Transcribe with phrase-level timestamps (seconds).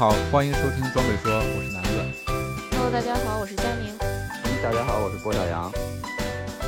[0.00, 1.90] 好，欢迎收听装备说，我是南子。
[2.70, 3.92] Hello，大家好，我是佳明。
[4.62, 5.64] 大家好，我是郭小阳。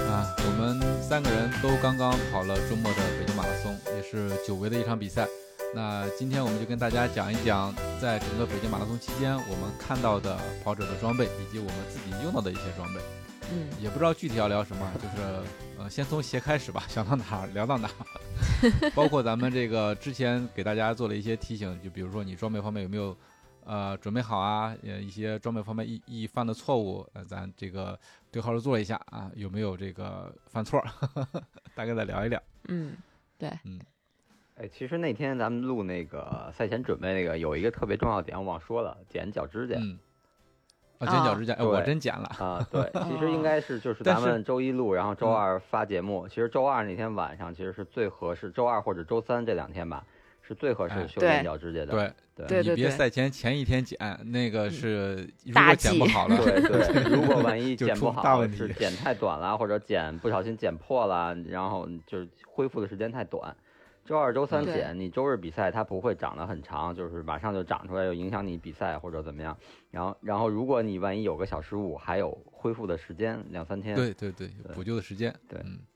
[0.07, 5.27] 啊，我们三个人都刚刚跑了周末的北京马拉松，也是久违的一场比赛。
[5.75, 13.01] 那今天我们就跟大家讲一讲，在整个北京马拉松期间，我们看到的跑者的装备，以及我们自己用到的一些装备。
[13.53, 15.17] 嗯，也不知道具体要聊什么， 就是
[15.79, 17.93] 呃，先从鞋开始吧，想到哪儿聊到哪儿。
[18.97, 23.17] 包括咱们这个之前给大家做了一些提醒，就比如说你装备方面有没有
[23.65, 27.99] 呃准备好啊，呃一些装备方面易易犯的错误，呃，咱这个
[28.31, 30.87] 对号入座一下啊，有没有这个犯错儿，
[31.75, 32.43] 大概再聊一聊。
[32.69, 32.97] 嗯，
[33.39, 33.79] 对，嗯
[34.57, 39.77] 哎，其实那天咱们录那个赛前准备那个，有一个特别重要的点我忘说了，剪脚指甲。
[39.79, 39.99] 嗯，
[41.05, 42.25] 啊，剪脚指甲，哎，我真剪了。
[42.39, 46.27] 啊，对， 其实应该是就是咱们周一录，然后周二发节目。
[46.29, 50.05] 其实周二那天晚上其实是最合适，周二或者周三这两天吧，
[50.43, 51.87] 是最合哎适修剪脚指甲的。
[51.87, 63.55] 对，对对你别赛前前一天剪，那个是如果剪不好了，对对， 如果万一剪不好，大问题是剪太短了，或者剪不小心剪破了，然后就是恢复的时间太短。
[64.05, 69.57] 周二、周三对剪，你周日比赛它不会长得很长，就是马上就长出来，又影响你比赛或者怎么样。
[69.91, 73.95] 然后，然后如果你万一有个小失误，还有恢复的时间两三天。
[73.95, 75.33] 对对对，补救的时间。
[75.49, 75.92] 对嗯，对，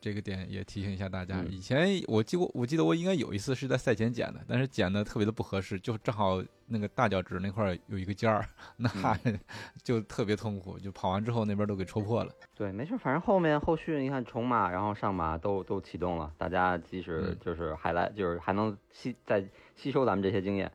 [0.00, 1.40] 这个点也提醒一下大家。
[1.40, 8.90] 嗯以前我记过，我记得我应该有一次是在赛前剪的，但是剪的特别的不合适，就正好那个大脚趾那块儿有一个尖儿，那
[9.24, 9.38] 嗯
[9.84, 12.32] 就特别痛苦，就跑完之后那边都给戳破了。
[12.54, 19.46] 对，没事，反正后面后续你看重马，然后上马都都启动了，大家即使嗯就是还来，就是还能吸再
[19.76, 20.70] 吸收咱们这些经验。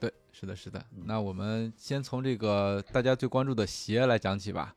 [0.00, 0.78] 对，是的，是的。
[0.96, 4.74] 嗯那我们先从这个大家最关注的鞋来讲起吧。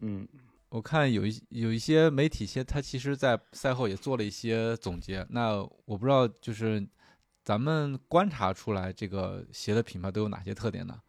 [0.00, 0.26] 嗯，
[0.74, 5.24] 我看有一有一些媒体些，他其实在赛后也做了一些总结。
[5.30, 6.84] 那我不知道，就是
[7.44, 11.00] 咱们观察出来这个鞋的品牌都有哪些特点呢？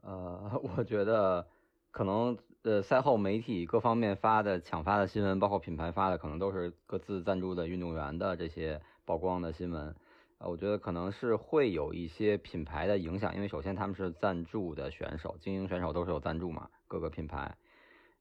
[0.00, 1.46] 呃， 我觉得
[1.90, 9.94] 可能呃赛后媒体各方面发的抢发的新闻，包括品牌发的，可能都是各自赞助的运动员的这些曝光的新闻。
[10.38, 17.54] 呃，我觉得可能是会有一些品牌的影响，因为首先他们是赞助的选手，精英选手都是有赞助嘛，各个品牌。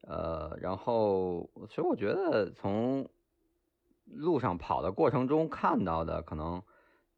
[0.01, 3.09] 呃，然后其实我觉得从
[4.05, 6.63] 路上跑的过程中看到的，可能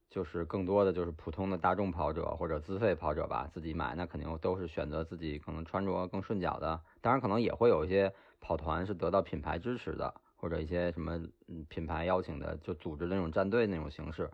[0.10, 6.82] 就是更多的就是普通的大众跑者或者自费跑者吧，自己买那肯定都是选择自己可能穿着更顺脚的。
[7.00, 11.16] 当然，可能也会有一些跑团是得到品牌支持的，或者一些什么
[11.48, 14.30] 嗯品牌邀请的，就组织那种战队那种形式。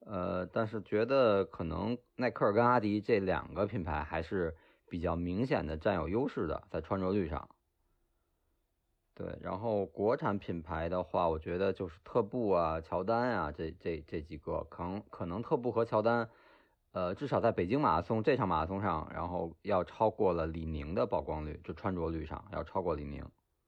[0.00, 4.56] 呃，但是觉得可能耐克跟阿迪这两个品牌还是
[4.88, 7.48] 比较明显的占有优势的，在穿着率上。
[9.16, 16.28] 对，然后国产品牌的话，我觉得就是特步啊、乔丹啊，这这这几个，可能可能特步和乔丹，
[16.90, 23.24] 呃，至少在北京马拉松这场马拉松上，然后要超过了李宁的曝光率，就穿着率上要超过李宁。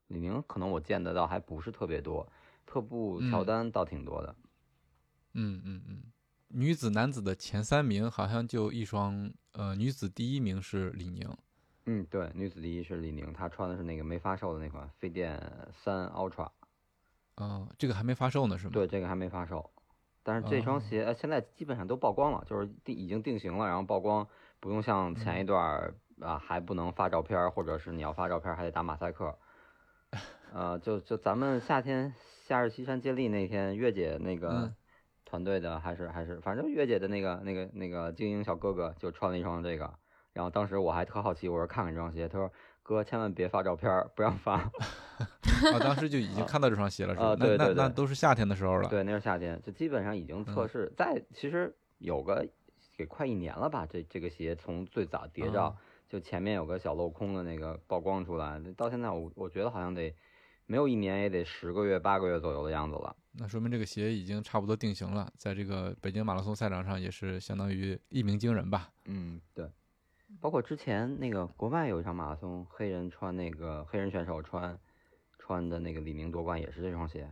[0.08, 2.28] 李宁可能我见得到还不是特别多，
[2.66, 4.34] 特步、乔嗯丹倒挺多的。
[5.34, 6.02] 嗯嗯嗯，
[6.48, 11.28] 女子、男子的前三名好像就一双，呃，女子第一名是李宁。
[11.86, 15.40] 嗯，对，女子第一是李宁，她穿的是那个没发售的那款飞电
[15.72, 16.50] 三 Ultra。
[17.36, 18.72] 哦、这个还没发售呢，是吗？
[18.72, 19.70] 对，这个还没发售，
[20.22, 24.26] 但是这双哦鞋、呃现在基本上都曝光了，就是定已经定型了，然后曝光，
[24.58, 29.38] 不用像前一段儿啊、还不能发照片儿，或者是你要发照片儿还得打马赛克。
[30.52, 32.14] 呃，就就咱们夏天
[32.46, 34.74] 夏日西山接力那天，月姐那个嗯
[35.26, 39.92] 团队的还是还是，反正月姐的那个那个那个精英小哥哥就穿了一双这个，
[40.36, 42.52] 然后当时我还特好奇，我说看看这双鞋，他说
[42.82, 44.56] 哥千万别发照片儿，不让发。
[45.72, 47.28] 啊，当时就已经看到这双鞋了，是吧？
[47.28, 48.88] 啊对那那对对那都是夏天的时候了。
[48.90, 52.46] 对，那是夏天，就基本上已经测嗯试，在其实有个
[52.98, 60.14] 也快一年了吧，这这个鞋从最早谍照，啊就前面有个小镂空的那个曝光出来，到现在我我觉得好像得
[60.66, 63.16] 没有一年也得十个月八个月左右的样子了。
[63.32, 68.90] 那说明这个鞋已经差不多定型了，在这个北京马拉松赛场上也是相当于一鸣惊人吧。
[69.06, 69.66] 嗯，对。
[70.40, 74.78] 包括之前那个国外有一场马拉松，黑人穿那个黑人选手穿
[75.38, 77.30] 穿的那个李宁夺冠也是这双鞋。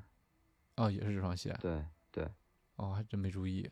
[0.77, 1.57] 哦，也是这双鞋。
[1.61, 2.29] 对对，
[2.77, 3.71] 哦，还真没注意。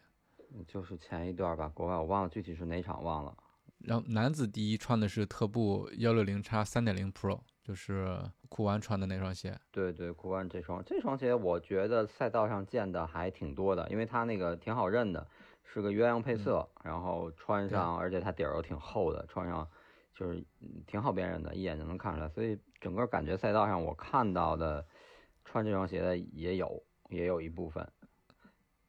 [0.68, 3.36] 就是前一段吧，国外我忘了具体是哪场忘了。
[3.78, 8.16] 然后男子第一穿的是特步幺六零叉三点零 Pro，就是
[8.48, 9.58] 酷玩穿的那双鞋。
[9.72, 15.26] 对对，酷玩这双这双鞋，我觉得赛道上见的还挺多的，因为它那个挺好认的，
[15.64, 19.66] 是个鸳鸯配色，然后穿上，而且它底儿又挺厚的，穿上
[20.14, 20.44] 就是
[20.86, 22.28] 挺好辨认的，一眼就能看出来。
[22.28, 24.84] 所以整个感觉赛道上我看到的
[25.44, 27.88] 穿这双鞋的也有，也有一部分。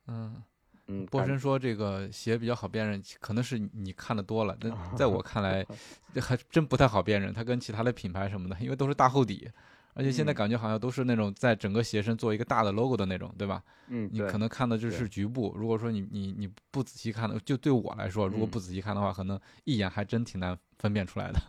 [0.08, 0.44] 嗯。
[0.88, 4.54] 嗯，波神说这个鞋比较好辨认，可能是你看的多了。
[4.60, 5.66] 那 在我看来，
[6.14, 7.34] 这还真不太好辨认。
[7.34, 9.50] 它跟其他的品牌什么的，因为都是大厚底，
[9.94, 13.64] 而且现在感觉好像都是那种在整个鞋身做一个大的 logo 的那种，对吧？
[13.88, 15.54] 嗯，你可能看的就是局部。
[15.56, 21.40] 如果说你你你不仔细看的，就对我来说，如果不仔细看的话，可能一眼还真挺难分辨出来的。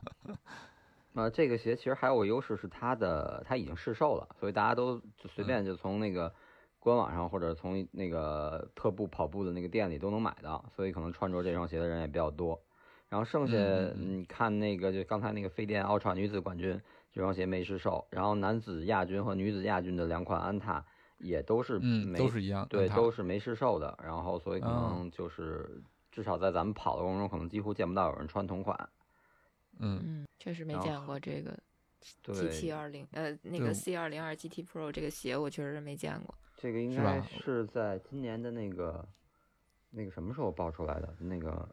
[1.14, 6.32] 啊， 这个鞋其实还有个优势是它的它已经试售了，所以大家都就随便就从那个。
[6.84, 12.60] 官网上或者从那个特步跑步的那个店里都能买到，所以可能穿着这双鞋的人也比较多。
[13.08, 13.56] 然后剩下
[13.96, 16.80] 你看那个就刚才那个飞电奥创女子冠军
[17.12, 20.84] 这双鞋没试售，然后男子亚军和女子亚军的两款安踏
[21.18, 25.80] 也都是嗯都是一样对都是没试售的，然后所以可能就是
[26.10, 28.76] 至少在咱们跑的过程中可能几乎见不到有人穿同款。
[29.78, 30.00] 嗯。
[30.04, 31.56] 嗯，确实没见过这个
[32.24, 36.34] GT 二零呃那个 C 二零二 GT Pro 这个鞋我确实没见过。
[36.56, 39.06] 这个应该是在今年的那个
[39.96, 41.14] 那个什么时候爆出来的？
[41.20, 41.68] 那个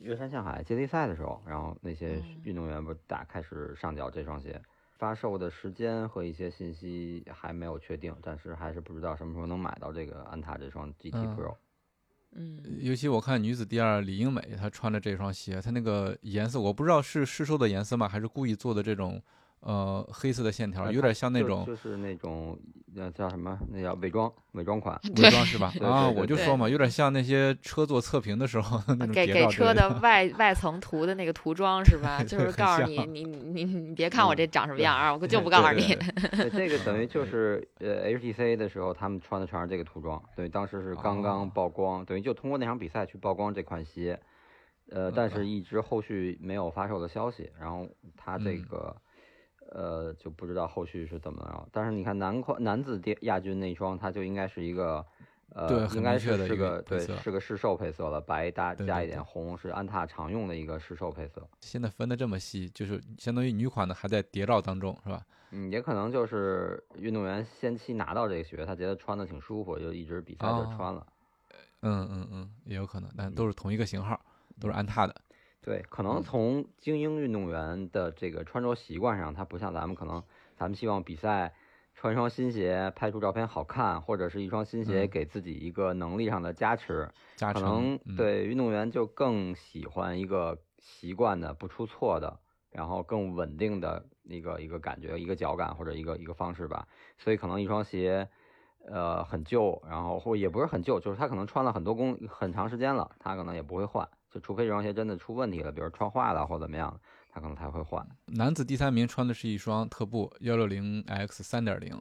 [0.00, 4.60] 岳山向海接力赛的时候，然后那些运动员不打开始上脚这双鞋，
[4.96, 11.56] 发售的时间和一些信息还没有确定，但是还是不知道什么时候能买到这个安踏这双 GT Pro。
[12.36, 18.08] 嗯，尤其我看女子第二李英美她穿的这双鞋，她那个颜色我不知道是试售的颜色吗？
[18.08, 19.20] 还是故意做的这种？
[19.64, 22.58] 呃，黑色的线条有点像那种，就是那种
[22.94, 23.58] 那叫什么？
[23.72, 25.72] 那叫伪装，伪装款，伪装是吧？
[25.80, 32.22] 啊，我就说嘛，有点像那些车做测评的时候那种给给车的外外层涂的那个涂装是吧？
[32.28, 35.96] 就是告诉 你，你你你别看我这长什么样啊，我就不告诉你。
[36.52, 44.20] 这个等于就是呃，HTC 的时候他们穿的全是这个涂装，对，当时是刚刚曝光，等于就通过那场比赛去曝光这款鞋，
[44.90, 48.94] 呃，但是一直后续没有发售的消息，然后它这个。
[49.74, 51.68] 呃，就不知道后续是怎么着。
[51.72, 55.04] 但是你看男款男子第亚军那双，它就应该是一个，
[55.52, 61.42] 呃，应该是是个对，是个市售配色了，白搭加一点红，是安踏常用的一个市售配色。
[61.60, 65.26] 现在分的这么细，就是相当于女款的还在谍照当中，是吧？
[65.50, 71.04] 嗯，也可能就是运动员先期拿到这个鞋，他觉得穿的挺舒服，就一直比赛就穿了。
[71.82, 74.20] 嗯嗯嗯，也有可能，但都是同一个型号，
[74.60, 75.14] 都是安踏的。
[75.64, 80.22] 对，可能从精英运动员的这个穿着习惯上，他不像咱们，可能
[80.58, 81.54] 咱们希望比赛
[81.94, 87.08] 穿一双新鞋，拍出照片好看，或者是一双新鞋给自己一个能力上的加持。
[87.36, 92.38] 加可能对运动员就更喜欢一个习惯的、不出错的，
[92.70, 96.86] 然后更稳定的一个一个感觉、一个脚感或者一个一个方式吧。
[97.16, 98.28] 所以可能一双鞋，
[98.86, 104.06] 呃，很旧，然后或也不是很旧，就是他可能穿了很多公很长时间了，他可能也不会换。
[104.34, 107.00] 就除非这双鞋真的出问题了，比如穿坏了或怎么样，
[107.30, 108.04] 他可能才会换。
[108.26, 111.96] 男子第三名穿的是一双特步幺六零 X 三点零，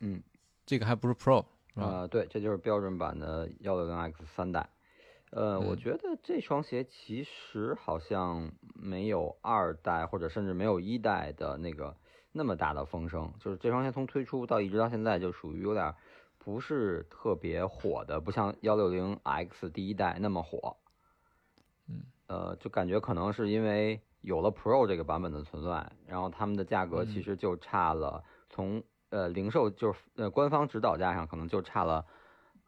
[0.00, 0.20] 嗯，
[0.66, 1.44] 这个还不是 Pro
[1.76, 2.08] 啊？
[2.08, 4.68] 对，这就是标准版的幺六零 X 三代。
[5.30, 11.96] 呃，我觉得这双鞋其实好像没有二代或者甚至没有一代的那个
[12.32, 13.32] 那么大的风声。
[13.38, 15.94] 就是这双鞋从推出到一直到现在，就属于有点
[16.36, 20.76] 不是特别火的，不像幺六零 X 第一代那么火。
[22.26, 32.06] 嗯，呃，就感觉可能是因为有了 Pro 这个版本的存在，然后他们的价格其实就差了，从呃零售就是呃官方指导价上可能就差了，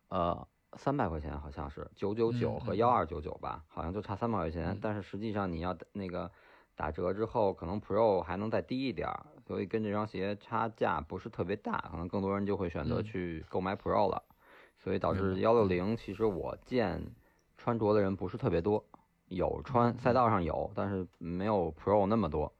[0.08, 6.30] 呃三百块钱好像是九九九和幺二九九吧，好像就差三百块钱，但是实际上你要那个
[6.74, 9.08] 打折之后，可能 Pro 还能再低一点，
[9.46, 14.22] 所以跟这双鞋差价不是特别大，可能更多人就会选择去购买 Pro 了，
[14.78, 17.02] 所以导致幺六零其实我见
[17.56, 18.84] 穿着的人不是特别多。
[19.28, 22.52] 有穿赛道上有，但是没有 Pro 那么多。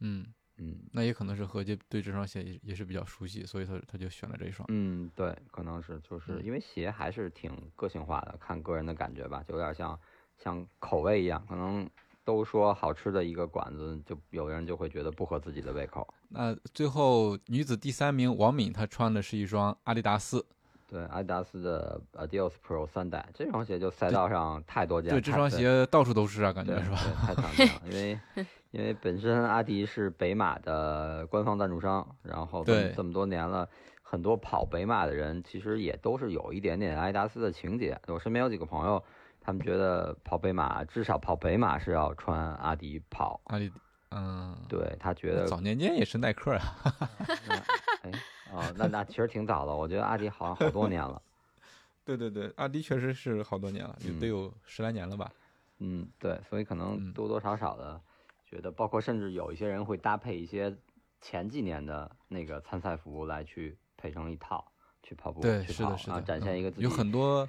[0.00, 0.26] 嗯
[0.58, 4.66] 嗯，那也可能是何洁对这双鞋也也是比较熟悉，所以他他就选了这一双。
[4.68, 9.98] 嗯，对，可能是就是因为鞋还是挺个性化的，看个人的感觉吧，就有点像
[10.38, 11.88] 像口味一样，可能
[12.24, 16.06] 都说好吃的一个馆子，就有的人就会觉得不合自己的胃口。
[16.28, 20.44] 那最后女子第三名王敏，她穿的是一双阿迪达斯。
[20.92, 25.10] 对，阿迪达斯的 Adios Pro 三代这双鞋就赛道上太多见。
[25.10, 26.98] 对，这双鞋到处都是啊，感觉是吧？
[27.26, 28.20] 太常见了，因为
[28.72, 32.62] 因为本身阿迪是北马的官方赞助商，然后
[32.94, 33.66] 这么多年了，
[34.02, 37.98] 很多跑北马的人其实也都是有一点点阿迪达斯的情节。
[38.08, 39.02] 我身边有几个朋友，
[39.40, 43.40] 他们觉得跑北马至少跑北马是要穿阿迪跑。
[43.44, 43.72] 阿迪，
[44.10, 46.62] 嗯，对他觉得早年间也是耐克啊。
[48.04, 48.10] 哎，
[48.52, 51.20] 哦，那那其实挺早了，我觉得阿迪好像好多年了。
[52.04, 55.30] 对对对，阿迪确实是好多年了，也得有十来年了吧。
[55.78, 58.00] 嗯，对，所以可能多多少少的
[58.44, 60.76] 觉得，包括甚至有一些人会搭配一些
[61.20, 64.64] 前几年的那个参赛服来去配成一套
[65.02, 67.48] 去跑步，对，是的，是的，展现一个自己有很多，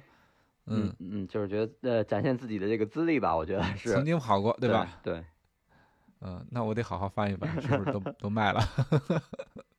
[0.66, 5.00] 嗯嗯，就是觉得呃展现自己的这个资历吧，我觉得是曾经跑过，对吧？
[5.02, 5.24] 对，
[6.20, 8.60] 嗯，那我得好好翻一翻，是不是都 都卖了？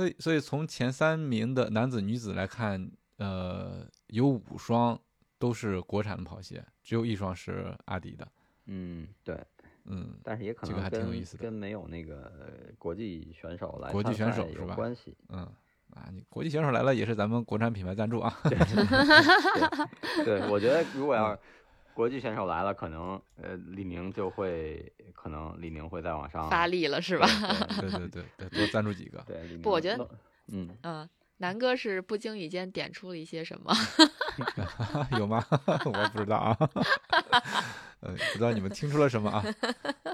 [0.00, 2.90] 所以，所以从前三名的男子、女子来看。
[3.22, 4.98] 呃，有五双
[5.38, 8.26] 都是国产的跑鞋，只有一双是阿迪的。
[8.64, 9.38] 嗯，对，
[9.84, 12.32] 嗯，但是也可能这个还挺有意思的，跟没有那个
[12.78, 15.14] 国际选手来国际选手是吧关系。
[15.28, 15.40] 嗯，
[15.90, 18.34] 啊，你国际选手来了也是咱们国产品牌赞助啊。
[20.24, 21.38] 对，我觉得如果要
[21.94, 27.26] 国际选手来了，可能呃李宁就会可能李宁会再往上发力了，是吧？
[27.80, 29.22] 对对对对，多赞助几个。
[29.28, 30.08] 对，不，我觉得，
[30.48, 31.08] 嗯嗯。
[31.42, 33.72] 南哥是不经意间点出了一些什么？
[35.18, 35.42] 有吗？
[35.86, 36.54] 我不知道啊。
[38.00, 39.44] 呃，不知道你们听出了什么啊？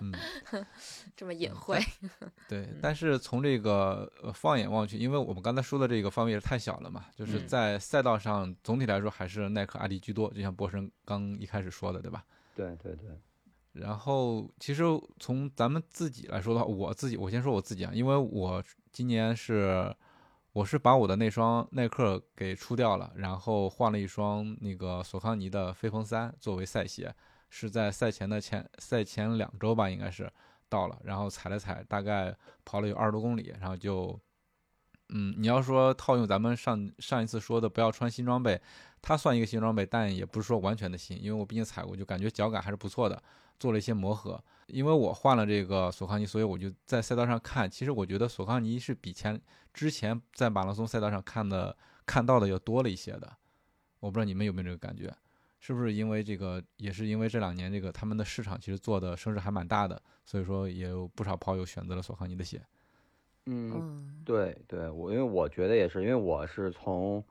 [0.01, 0.13] 嗯，
[1.17, 1.81] 这么隐晦。
[2.49, 12.25] 对，但是从这个放眼望去，因为我们刚才说的这个方面太小了嘛，就是在赛道上总体来说还是耐克、阿迪居多，就像波神刚一开始说的，对吧？
[12.55, 13.11] 对对对。
[13.73, 14.83] 然后，其实
[15.21, 18.63] 从咱们自己来说的话，我自己我先说我自己啊，因为我
[18.93, 19.95] 今年是。
[20.53, 27.15] 我是把我的那双耐克给出掉了，然后换了一双那个索康尼的飞鹏三作为赛鞋，
[27.49, 30.31] 是在赛前的前赛前两周吧，应该是
[30.69, 34.19] 到了，然后踩了踩，大概跑了有二十多公里，然后就，
[35.11, 38.61] 嗯，你要说套用咱们上上一次说的不要穿新装备，
[39.01, 43.23] 它算一个新装备，但也不是说完全的新，因为我毕竟踩过，就感觉脚感还是不错的，
[43.59, 44.43] 做了一些磨合。
[44.67, 47.71] 因为我换了这个索康尼，所以我就在赛道上看。
[47.71, 49.41] 其实我觉得索康尼是比前
[49.73, 53.33] 之前在马拉松赛道上看的看到的要多了一些的。
[54.01, 55.15] 我不知道你们有没有这个感觉，
[55.59, 62.61] 是不是因为这个，也是因为这两年这个他们的市场其实做的声势还蛮大的，所以说也有不少跑友选择了索康尼的鞋。
[63.47, 67.25] 嗯，对对，我因为我觉得也是，因为我是从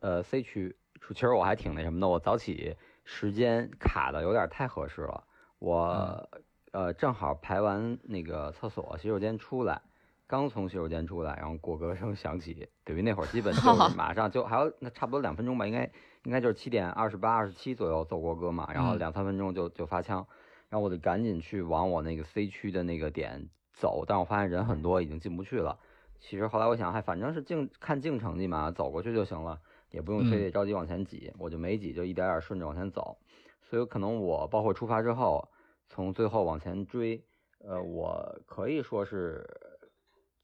[0.00, 0.74] 呃 C 区，
[1.14, 5.24] 其实我还挺那什么的，我早起时间卡的有点太合适了，
[5.58, 6.28] 我。
[6.70, 9.80] 呃，正好排完那个厕所洗手间出来，
[10.28, 15.90] 刚从洗手间出来，然后国歌声响起，等于那会儿基本就是马上就还有那差不多两分钟吧，应该
[16.24, 20.26] 应该就是七点二十八、二十七左右奏国歌嘛，然后两三分钟就就发枪，
[20.68, 25.78] 然后我就赶紧去往我那个 C 区的那个点走，但我发现人很多，已经进不去了。
[26.20, 29.58] 其实后来我想，还反正是净看净成绩嘛，走过去就行了，
[29.90, 33.16] 也不用非得着急往前挤，我就没挤，就一点点顺着往前走。
[33.62, 35.48] 所以可能我包括出发之后。
[35.90, 37.24] 从最后往前追，
[37.66, 39.42] 呃，我可以说是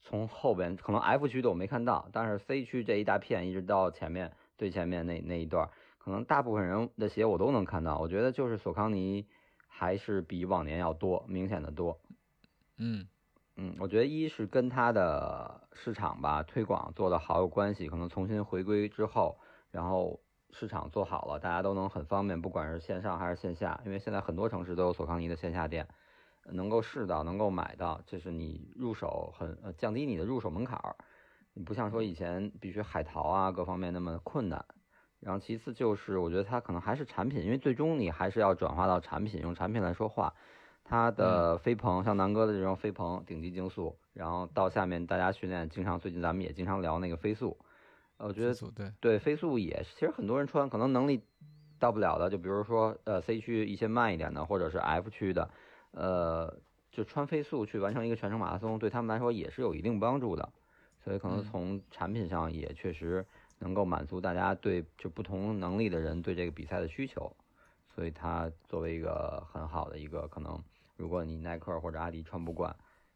[0.07, 7.97] 从后边，可能 F 区的我没看到，但是 C 区这一大片一直到前面最前面那那一段，可能大部分人的鞋我都能看到。
[7.97, 9.25] 我觉得就是索康尼
[9.67, 11.99] 还是比往年要多，明显的多。
[12.77, 13.07] 嗯
[13.55, 19.37] 嗯，我觉得一是跟它的市场吧推广做的好有关系，可能重新回归之后，
[19.71, 20.21] 然后。
[20.51, 25.85] 市场做好了，大家都能很方便，不管是线上还是线下，因为现在很多城市都有索康尼的线下店，
[26.51, 30.95] 能够试到，能够买到，这是你入手很呃降低你的入手门槛儿，
[31.53, 34.63] 你不像说以前必须海淘啊各方面那么困难。
[35.19, 40.33] 然后其次就是我觉得它可能还是产品，因为最终你还是要转化到产品，用产品来说话。
[40.87, 47.57] 它的飞鹏，像南哥的这种飞鹏顶级竞速，然后到下面大家训练，经常最近咱们也经常聊那个飞速。
[48.17, 51.23] 呃，我觉得对对飞速也，其实很多人穿可能能力
[51.79, 55.49] 到不了的，就比如说呃 C 区一些慢一点的，或者是 F 区的，
[55.95, 56.55] 呃，
[56.91, 60.47] 就穿飞速去完成一个全程马拉松，对他们来说也是有一定帮助的。
[61.03, 63.25] 所以可能从产品上也确实
[63.57, 67.35] 能够满足大家对就不同能力的人对这个比赛的需求。
[67.95, 70.61] 所以它作为一个很好的一个可能，
[70.95, 72.75] 如果你耐克或者阿迪穿不惯。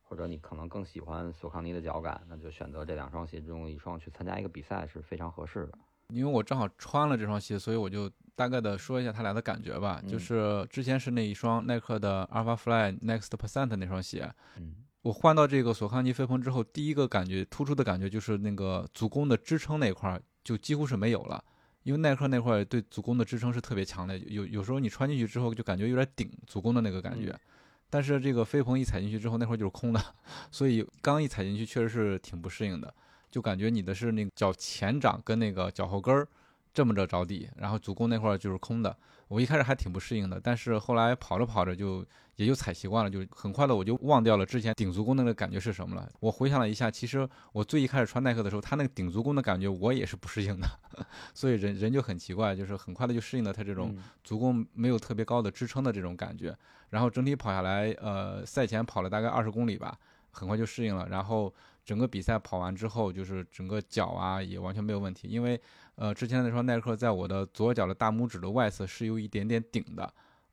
[0.09, 5.77] 或者你可能更喜欢索康尼的脚感，那就选择这两双鞋中一双去参加一个比赛是非常合适的。
[6.07, 10.01] 因为我正好穿了这双鞋，所以我就大概的说一下它俩的感觉吧。
[10.07, 21.43] 就是之前是那一双耐克的 Alpha Fly Next Percent 那双鞋，嗯，我换到这个索康尼飞鹏之后，第一个感觉突出的感觉就是那个足弓的支撑那块就几乎是没有了，
[21.83, 27.33] 因为耐克那块对足弓的支撑是特别强的，有有时候你穿进去之后就感觉有点顶足弓的那个感觉。
[27.91, 29.99] 但是这个飞鹏一踩进去之后，那块儿就是空的，
[30.51, 32.93] 所以刚一踩进去确实是挺不适应的。
[33.31, 36.27] 就感觉你的是那个脚前掌跟那个脚后跟儿
[36.73, 38.95] 这么着着地，然后足弓那块儿就是空的。
[39.27, 42.03] 我一开始还挺不适应的，但是后来跑着跑着就
[42.35, 46.09] 也就踩习惯了，就很快的我就忘掉了之前顶足弓那个感觉是什么了。
[46.19, 50.67] 我回想了一下，其实我最一开始穿耐克的时候，它那个顶足弓的感觉我也是不适应的，
[51.35, 56.57] 所以人人就很奇怪，就是很快的就适应了它这种足弓没有特别高的支撑的这种感觉。
[56.89, 59.95] 然后整体跑下来，呃，赛前跑了大概二十公里吧，
[60.31, 61.07] 很快就适应了。
[61.07, 61.53] 然后
[61.85, 65.61] 整个比赛跑完之后，就是整个脚啊也完全没有问题，因为。
[65.99, 70.03] 呃，之前那双耐克在我的左脚的大拇指的外侧是有一点点顶的，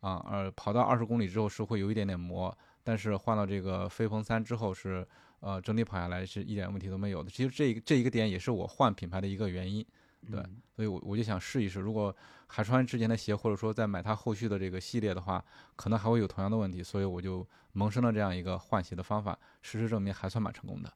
[0.00, 5.06] 啊，呃，跑到二十公里之后是会有一点点磨，但是换到这个飞鹏三之后是，
[5.38, 7.30] 呃，整体跑下来是一点问题都没有的。
[7.30, 9.86] 其实这这一个点也是我换品牌的一个原因，
[10.28, 10.42] 对，
[10.74, 12.12] 所以我我就想试一试，如果
[12.48, 15.44] 还穿之前的鞋，或者说再买它后续的这个系列的话，
[15.76, 20.92] 可能还会有同样的问题，所以我就萌生了这样一个换鞋的方法，事实证明还算蛮成功的。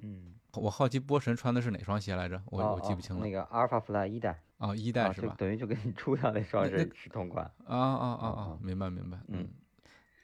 [0.00, 0.34] 嗯。
[0.54, 2.40] 我好奇波神穿的是哪双鞋来着？
[2.46, 3.22] 我我记不清了。
[3.22, 5.34] 那个阿尔法 Fly 一代哦，一代是吧？
[5.38, 7.44] 等于就跟你出的那双是是同款。
[7.66, 8.58] 啊啊啊啊！
[8.62, 9.18] 明白明白。
[9.28, 9.46] 嗯，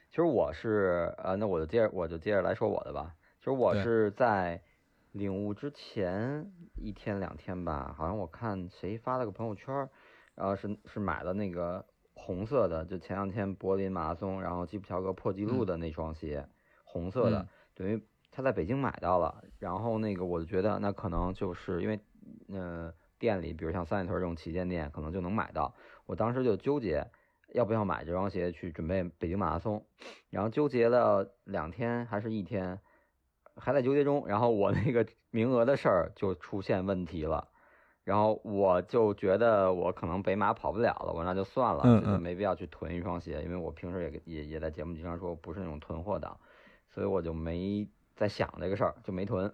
[0.08, 3.14] 其实我是呃，那我就接着我就接着来说我的吧。
[3.38, 4.62] 其实我是在
[5.12, 9.88] 领悟之前一天两天吧，好像我看谁发了个朋友圈，
[10.34, 16.48] 然后是是买了那个红色的，就前两天柏林马拉松，然后基普乔格破纪录的那双鞋，
[16.82, 18.02] 红色的，等于。
[18.36, 22.00] 他在北京买到了，然后那个我就觉得那可能就是因为，
[22.48, 25.72] 呃，店里比如像三里屯这种旗舰店可能就能买到。
[26.04, 27.08] 我当时就纠结
[27.52, 29.86] 要不要买这双鞋去准备北京马拉松，
[30.30, 32.80] 然后纠结了两天还是一天，
[33.54, 34.26] 还在纠结中。
[34.26, 37.46] 然后我那个 名额的事儿就出现问题了，
[38.02, 46.36] 然后我就觉得我可能北马跑不了了，我那就算了，觉得没必要去囤一双鞋，因为我平时也也也在节目经常说不是那种囤货党，
[46.88, 47.88] 所以我就没。
[48.14, 49.52] 在想这个事儿就没囤，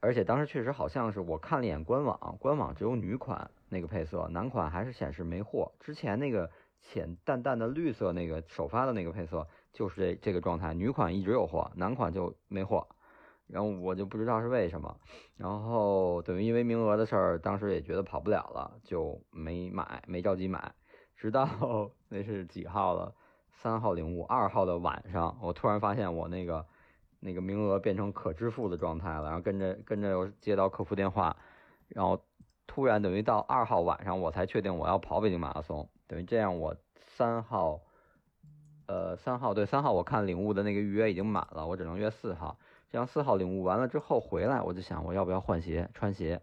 [0.00, 5.72] 而且当时确实好像是我看了一眼官网，官网只有女款那个配色，男款还是显示没货。
[5.80, 12.86] 之前那个浅淡淡的绿色那个首发的那个配色就是这这个状态，女款一直有货，男款就没货。
[13.48, 14.96] 然后我就不知道是为什么，
[15.36, 20.74] 然后等于因为名额的事儿，当时也觉得跑不了了，就没买，没着急买。
[21.16, 23.14] 直到 那是几号了？
[23.50, 26.64] 三号领悟，二号的晚上，我突然发现我那个。
[27.20, 31.36] 那个名额变成可支付的状态了，然后跟着跟着又接到客服电话，
[31.88, 32.22] 然后
[32.66, 37.80] 突然等于到二号晚上我才确定我要跑北京马拉松，等于这样我三号，
[38.86, 42.56] 呃三号对三号我看领悟的那个预约已经满了，我只能约四号，
[42.90, 46.40] 这样四号领悟完了之后回来我就想我要不要换鞋穿鞋，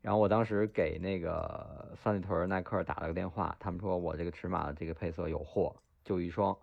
[0.00, 5.74] 然后我当时给那个三里屯耐克打了个电话，他们说我这个尺码的这个配色有货，
[6.04, 6.56] 就一双，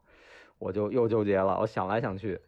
[0.57, 2.39] 我就又纠结了，我想来想去。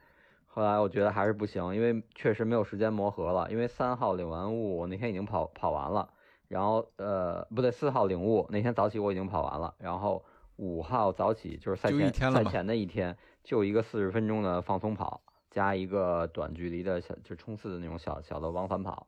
[0.55, 3.49] 后来我觉得还是不行，因为确实没有时间磨合了。
[3.49, 6.07] 因为三号领完物，我那天已经跑跑完了，
[6.47, 10.23] 然后呃不对，四号领物那天早起我已经跑完了，然后
[10.57, 19.07] 五号早起就是赛前赛前的一天，就一个四十分钟的放松跑，加一个短距离的小就冲刺的那种小小的往返跑，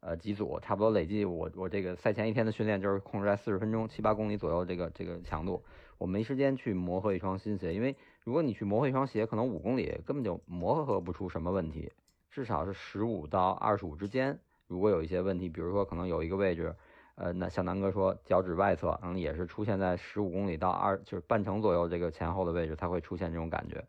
[0.00, 5.62] 呃几组差不多累计我我这个赛前一天的训练就是控制在四十分钟七八公里左右这个这个强度，
[6.00, 7.94] 我没时间去磨合一双新鞋，因为。
[8.22, 11.90] 如果你去磨合一双鞋，可能五公里根本就磨合不出什么问题，
[12.30, 14.38] 至少是十五到二十五之间。
[14.66, 16.76] 如果有一些问题，比如说可能有一个位置，
[17.14, 23.82] 呃，那像南哥说脚趾外侧，可能也是出现在十五公里到二就是半程左右这个前后的位置，它会出现这种感觉。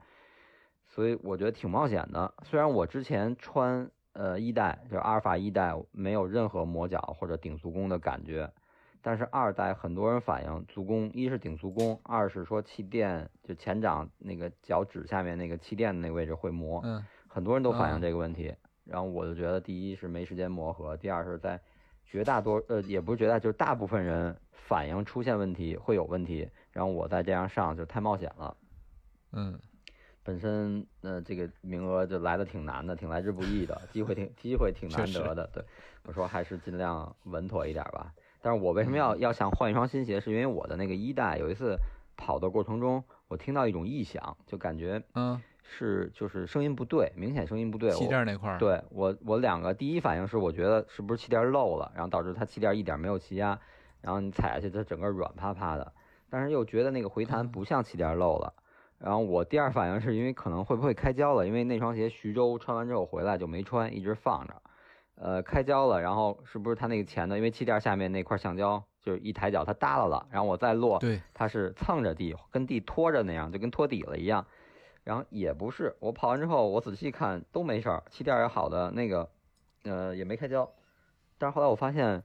[0.88, 2.34] 所以我觉得挺冒险的。
[2.44, 8.50] 虽然我之前穿呃一代就是阿尔法一代，没有任何磨脚或者顶足弓的感觉。
[9.02, 18.54] 但是二代很多人反映足弓，一是顶足弓，二是说气垫就前掌那个脚趾下面那个气垫的那个位置会磨，嗯，很多人都反映这个问题。
[18.84, 21.60] 然后我就觉得，第一是没时间磨合，第二是在
[22.06, 26.50] 绝大多呃也不是绝大，就是大部分人反映出现问题会有问题。
[26.72, 28.58] 然后我再这样上就太冒险了，
[29.34, 29.60] 嗯，
[30.24, 35.48] 本身呃这个名额就来的挺难的，挺来之不易的，机会挺机会挺难得的。
[35.54, 35.64] 对，
[36.04, 38.14] 我说还是尽量稳妥一点吧。
[38.42, 40.20] 但是我为什么要要想换一双新鞋？
[40.20, 41.78] 是因为我的那个一代有一次
[42.18, 47.92] 跑的过程中，我听到一种异响，就感觉嗯是就是声音不对，明显声音不对。
[47.92, 48.58] 气垫那块儿。
[48.58, 53.60] 对我我两个第一反应是我觉得是不是气垫漏了，然后导致它气垫一点没有气压，
[54.02, 55.94] 然后你踩下去它整个软趴趴的。
[56.30, 58.54] 但是又觉得那个回弹不像气垫漏了，
[58.98, 64.62] 然后我第二反应是因为可能会不会开胶了，因为那双鞋徐州穿完之后回来就没穿，一直放着。
[65.24, 67.38] 呃，开胶了，然后是不是它那个前的？
[67.38, 74.44] 因为气垫下面那块橡胶，就是一抬脚它耷拉了，然后我再落，对，它是蹭着地，跟地拖着那样，就跟拖底了一样。
[75.04, 79.30] 然后也不是，我跑完之后，我仔细看都没事儿，气垫也好的，那个
[79.84, 80.68] 呃，也没开胶。
[81.38, 82.24] 但是后来我发现，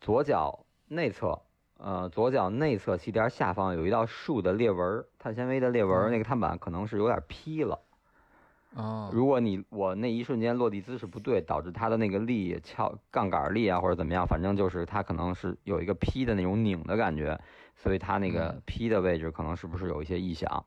[0.00, 1.42] 左脚内侧，
[1.78, 7.80] 呃，左脚内侧气垫下方有一道竖的裂纹儿，碳纤维的裂纹那个碳板可能是有点劈了。
[8.76, 17.40] 哦，如果你我那一瞬间落地姿势不对，导致它的那个力翘杠杆力啊或者怎么样，反正就是它可能是有一个劈的那种拧的感觉，
[17.74, 20.64] 所以它那个嗯劈的位置可能是不是有一些异响？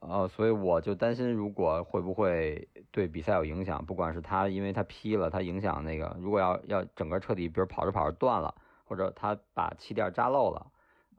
[0.00, 3.84] 呃，所以我就担心，如果会不会对比赛有影响？
[3.84, 8.52] 不管是它因为它劈了，它影响那个，如果要要整个彻底，比如跑着跑着断了，
[8.84, 10.66] 或者它把气垫扎漏了，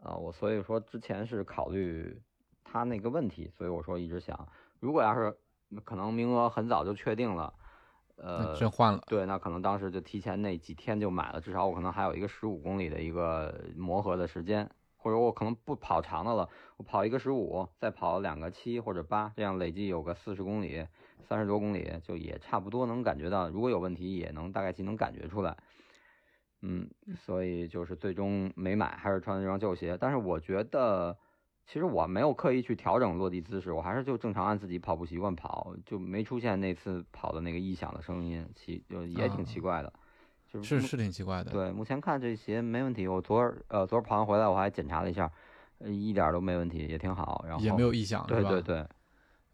[0.04, 2.20] 啊、我所以说之前是考虑
[2.64, 4.48] 它那个问题，所以我说一直想，
[4.82, 5.34] 如果要是
[5.84, 7.54] 可能名额很早就确定了，
[8.18, 9.02] 呃，真换了。
[9.08, 20.88] 对，那可能当时就提前那几天就买了，至少我可能还有一个十五公里的一个磨合的时间，或者我可能不跑长的了，我跑一个十五，再跑两个七或者八，这样累计有个四十公里，
[21.22, 25.58] 三十多公里，就也差不多能感觉到，如果有问题也能大概其能感觉出来。
[26.66, 29.98] 嗯，所以就是最终没买，还是穿这双旧鞋。
[30.00, 31.18] 但是我觉得，
[31.66, 39.92] 其实我没有刻意去调整落地姿势，我还是就正常按自己跑步习惯跑，就没出现那次跑的那个异响的声音，奇就也挺奇怪的。
[40.52, 41.52] 就是是是挺奇怪的。
[41.52, 43.08] 对，目前看这鞋没问题。
[43.08, 45.32] 我昨儿呃昨儿跑完回来，我还检查了一下，
[45.80, 47.44] 呃一点儿都没问题，也挺好。
[47.48, 48.24] 然后也没有异响？
[48.28, 48.86] 对对对，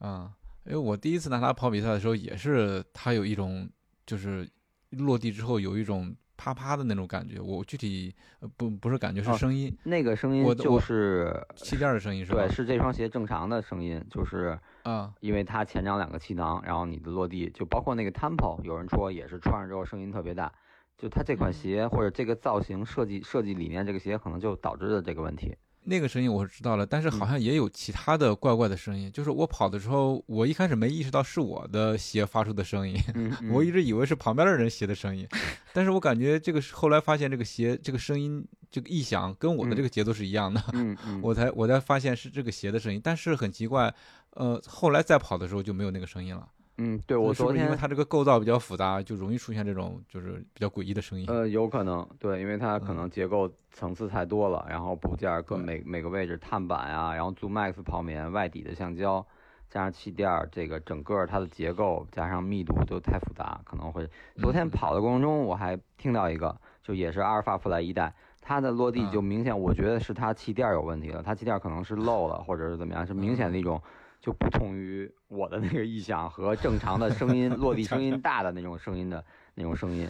[0.01, 0.29] 嗯，
[0.65, 3.69] 因为我第一次拿它跑比赛的时候，也是它有一种
[4.05, 4.45] 就是
[4.89, 7.41] 落地之后有一种啪啪的那种感觉。
[7.41, 12.47] 我具体呃不不是感觉是哦声音，那个声音就是气垫的声音是吧？
[12.47, 20.49] 对，是这双鞋正常的声音，就是啊，因为它前掌两个气囊，然后你的落地就包括那个 Temple，有人说也是穿上之后声音特别大。
[20.97, 25.55] 就它这款嗯鞋或者这个造型设计设计理念，这个鞋可能就导致的这个问题。
[25.89, 29.11] 那个声音我是知道了，但是好嗯像也有其他的怪怪的声音。
[29.11, 35.27] 就是我跑的时候，我一开始没意识到是我的鞋发出的声音， 嗯，我一直以为是旁边的人鞋的声音，
[35.73, 40.63] 但是我感觉这个是后来发现这个鞋这个声音这个异响跟我的这个节奏是一样的，
[41.21, 43.93] 我才我才发现是这个鞋的声音，但是很奇怪，
[44.35, 46.47] 呃，后来再跑的时候就没有那个声音了。
[46.81, 51.25] 嗯，对我昨天因为它这个构造比较复杂，就容易出现这种就是比较诡异的声音？
[51.27, 59.25] 呃，有可能，对，因为它可嗯能结构层次太多了，然后部件儿各每每个位置碳板啊，然后 Zoom Max 泡棉、外底的橡胶，
[59.69, 64.09] 加上气垫儿，这个整个它的结构加上密度都太复杂，可能会。
[64.37, 73.81] 昨天嗯跑的过程中，我还听到一个，就也是阿尔法弗莱一代，它的落地就嗯明显，我觉得是它气垫儿有问题了，它气垫儿可能是漏了，或者是怎么样，是明显的嗯一种。
[74.19, 79.23] 就不同于我的那个异响和正常的声音 落地声音 大的那种声音的
[79.55, 80.05] 那种声音，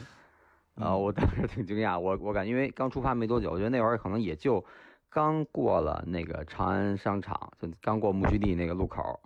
[0.75, 1.01] 啊、嗯。
[1.01, 4.63] 我当时挺惊讶，我我感觉因为刚出发没多久，我觉得那会儿可能也就
[5.09, 9.19] 刚过了那个长安商场，就刚过木樨地那个路口，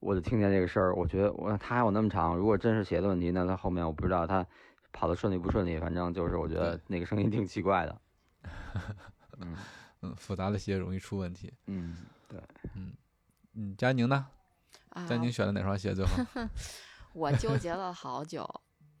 [0.00, 4.44] 我就听见这个声儿，我觉得我它还有那么长，如果真是鞋的问题，那它后面我不知道它
[4.92, 8.00] 跑的顺利不顺利，反正就是我觉得那个声音挺奇怪的。
[9.38, 9.56] 嗯。
[10.06, 11.50] 嗯，复杂的鞋容易出问题。
[11.66, 11.96] 嗯，
[12.28, 12.38] 对，
[12.74, 12.92] 嗯，
[13.76, 14.26] 佳宁呢？
[14.90, 16.16] 啊佳宁选的哪双鞋最好？
[17.12, 18.48] 我纠结了好久，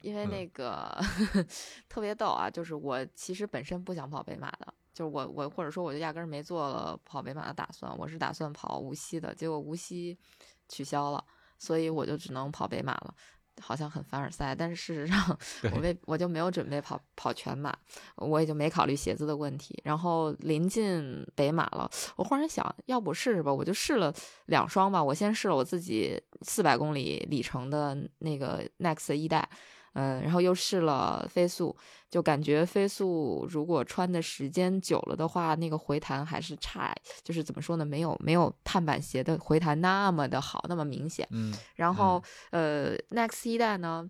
[0.00, 0.96] 因为嗯那个
[1.88, 10.18] 特别逗啊，就是我其实本身不想跑北马的，就是我我或者说我就压根儿没做了跑北马的打算，我是打算跑无锡的，结果无锡
[10.68, 11.24] 取消了，
[11.58, 13.14] 所以我就只能跑北马了。
[13.60, 15.38] 好像很凡尔赛，但是事实上
[15.74, 17.74] 我为我就没有准备跑跑全马，
[18.16, 19.80] 我也就没考虑鞋子的问题。
[19.84, 23.52] 然后临近北马了，我忽然想，要不试试吧？
[23.52, 24.12] 我就试了
[24.46, 25.02] 两双吧。
[25.02, 29.48] 我先试了我自己四百公里里程的那个 Next 一代，
[29.94, 31.76] 嗯，然后又试了飞速，
[32.10, 37.84] 就感觉飞速如果穿的时间久了的话，那个回弹还是差，就是怎么说呢？
[37.84, 41.26] 没有没有碳板鞋的回弹那么的好，那么明显。
[41.30, 44.08] 嗯，然后、呃，Next 一代呢，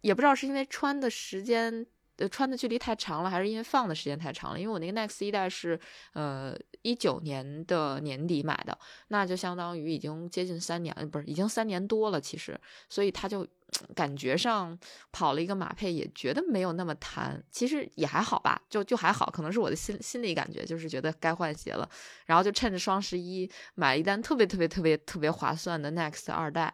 [0.00, 1.86] 也不知道是因为穿的时间。
[2.18, 4.58] 呃，穿的距离太长了，还是因为放的时间太长了？
[4.58, 5.78] 因为我那个 Next 一代是，
[6.14, 13.46] 呃，一九年的年底买的，那就相当于已经接近三年，不是，已经三年多了，其实，所以它就
[13.94, 14.78] 感觉上
[15.12, 21.86] 跑了一个马配，也觉得没有那么弹，其实也还好吧，就就还好，可能是我的心心理感觉，就是觉得该换鞋了，
[22.24, 26.72] 然后就趁着双十一买了一单特别特别特别特别划算的 Next 二代，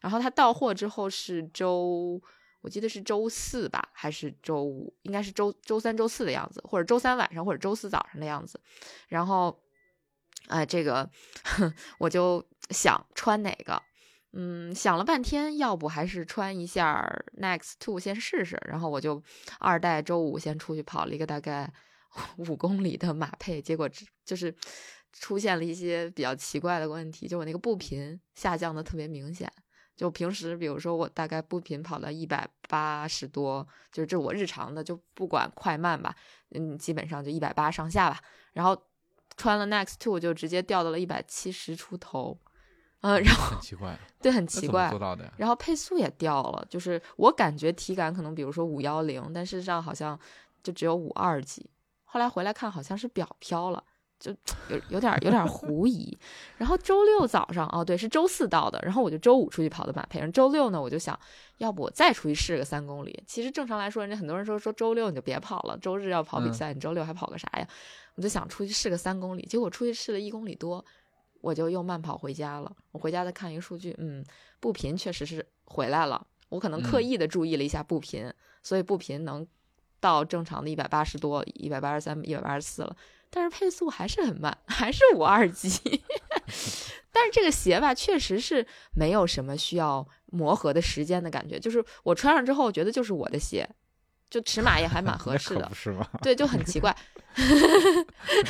[0.00, 2.22] 然后它到货之后是周。
[2.60, 4.92] 我记得是周四吧，还是周五？
[5.02, 8.60] 应该是周周三、周四的样子，或者周三晚上，或者周四早上的样子。
[9.06, 9.58] 然后，
[10.48, 11.08] 哎、这个
[11.98, 13.80] 我就想穿哪个，
[14.32, 17.08] 嗯，想了半天，要不还是穿一下
[17.40, 18.60] Next Two 先试试。
[18.66, 19.22] 然后我就
[19.60, 21.72] 二代周五先出去跑了一个大概
[22.38, 23.88] 五公里的马配，结果
[24.24, 24.54] 就是
[25.12, 29.50] 出现了一些比较奇怪的问题，就我那个步频下降的特别明显。
[29.98, 36.14] 就平时，比如说我大概步频跑到一百八十多，就是这我日常的，就不管快慢吧，
[36.50, 38.20] 嗯，基本上就一百八上下吧。
[38.52, 38.80] 然后
[39.36, 42.38] 穿了 Next Two 就直接掉到了一百七十出头，
[43.00, 45.00] 嗯，然后很奇怪，对，很奇怪做。
[45.00, 45.28] 到的？
[45.36, 50.16] 然后配速也掉了，就是我感觉体感可能比如说五幺零，但事实上好像
[50.62, 51.68] 就只有五二几。
[52.04, 53.82] 后来回来看，好像是表飘了，
[54.18, 54.32] 就
[54.68, 56.16] 有有点有点狐疑。
[56.56, 61.18] 然后周六早上，哦对，是周四到的，然后我就周五出去跑的马配，然后周六呢，我就想
[61.58, 63.22] 要不我再出去试个三公里。
[63.26, 67.66] 其实正常来说，人家很多人说说周六你就别跑了，周日要跑比嗯赛，你周六还跑个啥呀？
[68.14, 70.84] 我就想出去试个三公里，结果出去试了一公里多，
[71.40, 72.72] 我就又慢跑回家了。
[72.90, 74.24] 我回家再看一个数据，嗯，
[74.58, 76.26] 步频确实是回来了。
[76.48, 78.28] 我可能刻嗯意的注意了一下步频，
[78.62, 79.46] 所以步频能
[80.00, 82.96] 到正常的一百八十多、一百八十三、一百八十四了。
[83.30, 86.02] 但是配速还是很慢，还是五二级。
[87.10, 88.64] 但是这个鞋吧，确实是
[88.94, 93.68] 没有什么需要磨合的时间的感觉，就是我穿上之后，觉得就是我的鞋，
[94.30, 95.68] 就尺码也还蛮合适的。
[95.74, 96.08] 是吗？
[96.22, 96.94] 对，就很奇怪。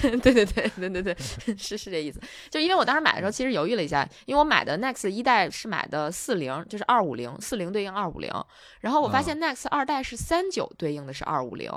[0.00, 1.16] 对对对对对对，
[1.56, 2.20] 是是这意思。
[2.50, 8.30] 就因为我当时买的时候，其实犹豫了一下，因为我买的 Next 一代是买的四零，就是二五零，四零对应二五零，
[8.80, 11.70] 然后我发现 Next 二代是三九对应的是二五零，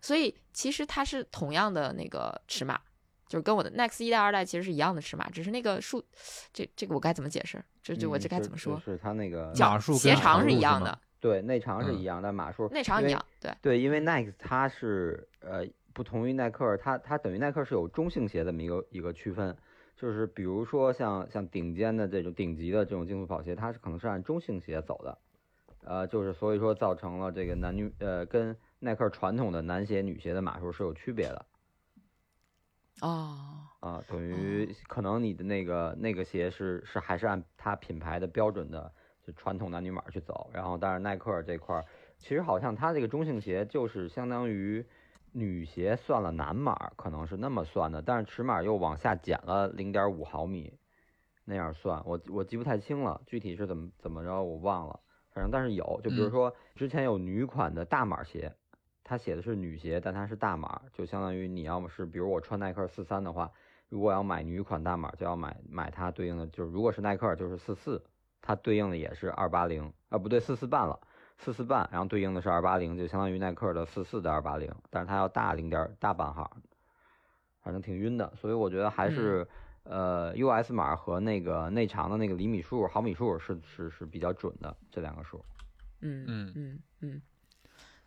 [0.00, 2.80] 所以其实它是同样的那个尺码。
[3.28, 6.02] 就是跟我的 Next 一代、二代其实是一样的尺码，只是那个数，
[6.50, 7.62] 这这个我该怎么解释？
[7.82, 8.80] 这就我嗯这该怎么说？
[8.80, 19.54] 是它那个码数跟鞋长是一样的，对内长是嗯一样，但码数内长一样，对，对，因为 Nike 它是呃不同于耐克，它它等于耐克是有中性鞋这么一个一个区分，
[19.94, 25.18] 就是比如说像像顶尖的这种顶级的这种竞速跑鞋，它是可能是按中性鞋走的，
[25.84, 31.46] 呃，就是所以说造成了这个男女呃跟耐克传统的男鞋女鞋的码数是有区别的
[33.00, 38.92] 哦，啊，等于可能你的那个那个鞋是是还是按它品牌的标准的
[39.24, 41.84] 就传统男女码去走，然后但是耐克这块儿
[42.18, 44.84] 其实好像它这个中性鞋就是相当于
[45.32, 50.76] 女鞋算了男码，可能是那么算的，但是尺码又往下减了零点五毫米，
[51.44, 54.98] 那样算，我我记不太清了，具体是怎么怎么着我忘了，
[55.32, 56.30] 反正但是有，就比如嗯。
[56.30, 58.52] 说之前有女款的大码鞋，
[59.08, 63.50] 它写的是女鞋，但它是大码，就相当于你要么是比如我穿耐克四三的话，
[63.88, 68.04] 如果要买女款大码，就要买买它对应的，就是如果是耐克就是四四，
[68.42, 71.00] 它对应的也是二八零，啊不对四四半了。
[71.38, 76.56] 四四半，然后对应的是二八零，就相当于耐克的四四的二八零，但是它要大零点大半号，
[77.62, 79.46] 反正挺晕的，所以我觉得还是、
[79.84, 85.44] 呃 US 码和那个内长的那个厘米数、毫米数是是是比较准的这两个数。
[86.00, 87.22] 嗯嗯嗯嗯，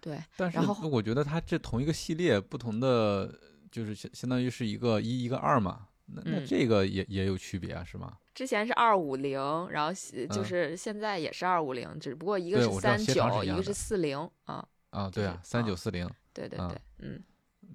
[0.01, 3.33] 对，但是我觉得它这同一个系列，不同的
[3.71, 8.17] 就是相相当于是一个一一个二嘛，那那嗯这个也也有区别啊，是吗？
[8.33, 14.67] 之前是二五零，然后就嗯是现在也是二五零，只不过一个是三九，一个是四零啊。
[14.89, 17.21] 啊，对啊，三九四零，啊对对对，嗯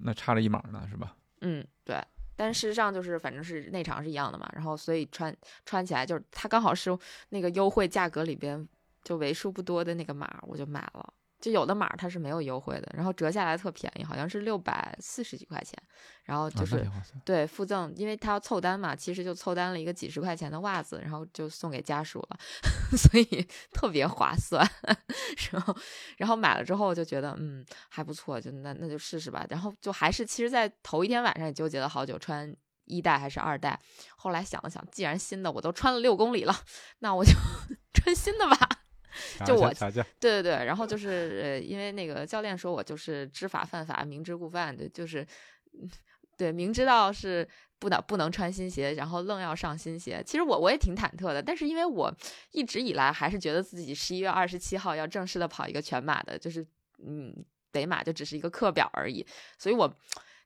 [0.01, 1.15] 那差了一码呢，是吧？
[1.41, 1.99] 嗯对。
[2.35, 5.35] 但事实上就是，反正是内长是一样的嘛，然后所以穿
[5.65, 6.95] 穿起来就是它刚好是
[7.29, 8.67] 那个优惠价格里边
[9.03, 11.13] 就为数不多的那个码，我就买了。
[11.39, 15.77] 就有的码它是没有优惠的，然后折下来特便宜，好像是六百四十几块钱，
[16.23, 16.85] 然后就是。
[17.25, 22.39] 对，附赠，因为他要凑单嘛，其实就凑单了一个几十块钱的袜子，然后就送给家属了，
[22.97, 24.65] 所以特别划算。
[25.51, 25.75] 然后，
[26.17, 29.45] 然后买了之后就觉得，嗯，还不错，就那那就试试吧。
[29.49, 33.79] 然后就还是，其实，在头一天晚上也纠结了好久，穿一代还是二代。
[34.15, 36.55] 后来想了想，既然新的我都穿了六公里了，
[36.99, 37.31] 那我就
[37.93, 38.76] 穿新的吧。
[39.45, 39.71] 就我
[40.19, 45.25] 对对对，然后就是呃，因为那个教练说我就是知法犯法，明知故犯，对，就是，
[45.73, 45.89] 嗯
[46.37, 47.47] 对，明知道是
[47.79, 50.21] 不能不能穿新鞋，然后愣要上新鞋。
[50.25, 52.13] 其实我我也挺忐忑的，但是因为我
[52.51, 56.65] 一直以来还是觉得自己十一月二十七号要正式的跑一个全马的，就是
[57.03, 57.33] 嗯，
[57.71, 59.25] 北马就只是一个课表而已，
[59.57, 59.91] 所以我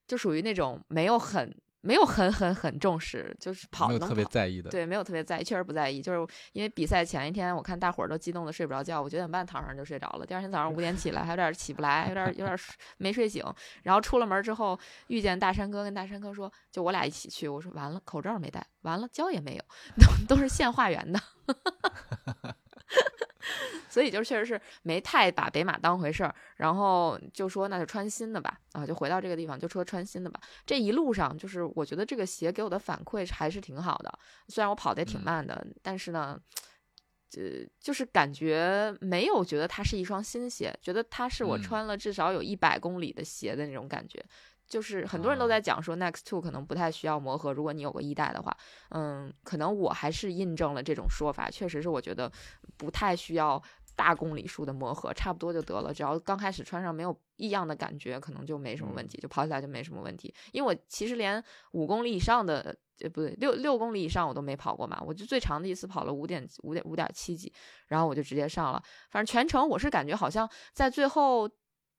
[0.08, 4.70] 就属于那种没有很没有很很很重视，就是跑没有特别在意的。
[4.70, 13.44] 对，没有特别在意，确实不在意，就是因为比赛前一天，我看大伙儿都激动的睡不着觉，我九点半躺上就睡着了，第二天早上五点起来，还有点起不来，有点有点睡没睡醒，
[13.84, 19.64] 然后出了门之后遇见大山哥，跟大山哥说，就我俩一起去，我说完了，口罩没戴，完了胶也没有，
[20.28, 21.20] 都都是现化缘的。
[23.92, 30.40] 所以就确实是没太把北马当回事儿，然后就说那就穿新的吧，啊，就回到这个地方就说穿新的吧。
[30.66, 36.40] 这一路上就是我觉得这个鞋给我的反馈还是挺好的，虽然我跑得也挺嗯慢的，但是呢，
[37.36, 44.24] 呃，就是感觉没有觉得它是一双新鞋，觉得它是我嗯穿了至少有一百公里的鞋的那种感觉。
[44.68, 48.56] 就是很多人都在讲说 Next Two 可能不太需要磨合，如果你有个一代的话，
[48.92, 52.32] 嗯，可能我还是印证了这种说法，确实是我觉得
[52.78, 53.62] 不太需要
[53.96, 55.94] 大公里数的磨合，差不多就得了。
[55.94, 60.34] 只要刚开始穿上没有异样的感觉，可能就没什么问题，就跑起来就没什么问题。
[60.52, 67.52] 因为我其实连五公里以上的，呃，不对，六六公里以上我都没跑过嘛，我就最长的一次跑了五点五点五点七几，
[67.88, 68.82] 然后我就直接上了。
[69.10, 71.50] 反正全程我是感觉好像在最后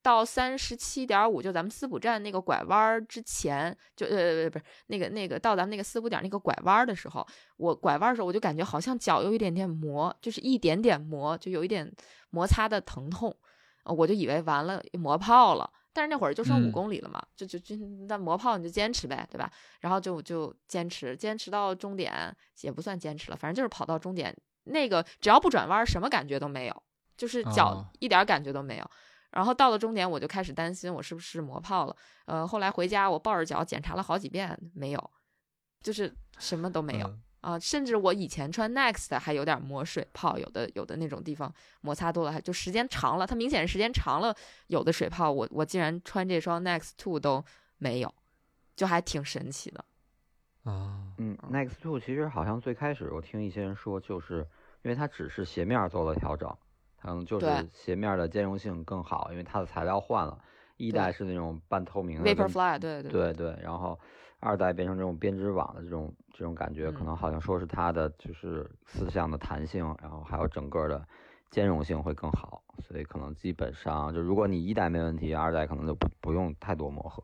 [0.02, 11.90] 到三十七点五，就咱们思补站那个拐弯儿之前，就呃不是那个那个到咱们那个思补点那个拐弯儿的时候，我拐弯的时候我就感觉好像脚有一点点磨，就是一点点磨，就有一点
[12.30, 13.34] 摩擦的疼痛，
[13.84, 15.70] 呃我就以为完了磨泡了。
[15.94, 17.76] 但是那会儿就剩五嗯公里了嘛，就就就
[18.08, 19.52] 那磨泡你就坚持呗，对吧？
[19.80, 24.34] 然后就就坚持，坚持到终点也不算坚持了，反正就是跑到终点，
[24.64, 26.82] 那个只要不转弯，什么感觉都没有，
[27.14, 28.90] 就是脚哦一点感觉都没有。
[29.32, 31.96] 然后到了终点，我就开始担心我是不是磨泡了。
[32.26, 35.10] 呃，后来回家我抱着脚检查了好几遍，没有，
[35.80, 37.06] 就是什么都没有。
[37.06, 44.32] 嗯啊，甚至我以前穿 Next 还有点磨水泡，有的有的那种地方摩擦多了，还就时间长了，它明显是时间长了
[44.68, 47.44] 有的水泡，我我竟然穿这双 Next Two 都
[47.78, 48.14] 没有，
[48.76, 49.84] 就还挺神奇的。
[50.62, 54.46] 啊，嗯，Next Two 其实好像最开始我听一些人说，就是
[54.84, 56.56] 因为它只是鞋面做了调整，
[57.02, 60.38] 可能就是鞋面的兼容性更好，因为它的材料换了，
[60.76, 63.98] 一代是那种半透明的跟，Vaporfly，对对对对，然后
[64.38, 71.04] 二代变成这种编织网的这种这种感觉，可嗯能好像说是它的就是四项的弹性，然后还有整个的
[71.50, 77.20] 兼容性会更好，所以可能基本上就如果你一代没问题，二代可能就不不用太多磨合。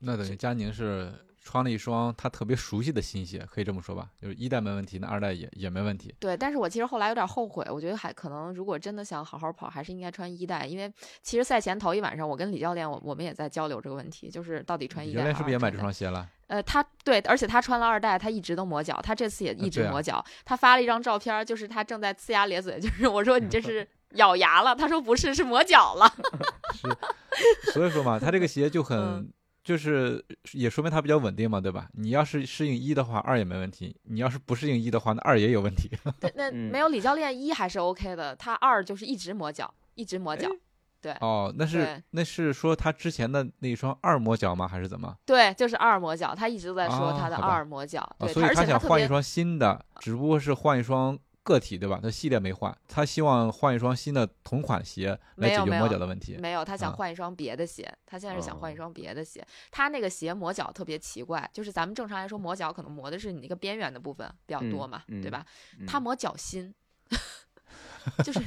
[0.00, 1.12] 那等于佳宁是
[1.44, 4.08] 穿了一双他特别熟悉的新鞋，可以这么说吧？
[4.20, 6.14] 就是一代没问题，那二代也也没问题。
[6.20, 16.28] 对，但是我其实后来有点后悔，我觉得还可能如果真的想好好跑，还是应该穿一代，因为其实赛前头一晚上，我跟李教练我我们也在交流这个问题，就是到底穿一代教练是不是也买这双鞋了？
[16.46, 20.24] 呃，他对，而且他穿了二代，他一直都磨脚，他这次也一直磨脚。
[20.44, 26.12] 他发了一张照片，就是他正在呲牙咧嘴，就是我说你这是 咬牙了，他说不是，是磨脚了。
[26.76, 29.32] 是，所以说嘛，他这个鞋就很嗯，
[29.64, 31.88] 就是也说明它比较稳定嘛，对吧？
[31.94, 35.88] 你要是适应一的话，二也没问题；你要是不适应一的话，那二也有问题。
[36.18, 40.48] 对，那嗯没有李教练一还是 OK 的，他二就是一直磨脚，一直磨脚。
[41.00, 44.68] 对哦，那是那是说他之前的那一双二磨脚吗？
[44.68, 45.12] 还是怎么？
[45.26, 48.00] 对，就是二磨脚，他一直都在说哦他的二磨脚。
[48.18, 51.98] 啊，对，所以而且特别想换一双新的，只不过是换一双个体，对吧？
[52.02, 56.36] 他系列没换，他希望换一双新的同款鞋来解决磨脚的问题。
[56.38, 59.44] 没有，他想啊换一双别的鞋，他现在是想换一哦双别的鞋。
[59.70, 65.46] 他那个鞋磨脚特别奇怪，就是咱们正常来说磨脚可能磨的是你那个边缘的部分比较多嗯嘛，对嗯吧？
[65.80, 66.72] 嗯他磨脚心，
[68.24, 68.40] 就是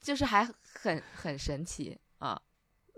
[0.00, 2.40] 就是还很很神奇啊。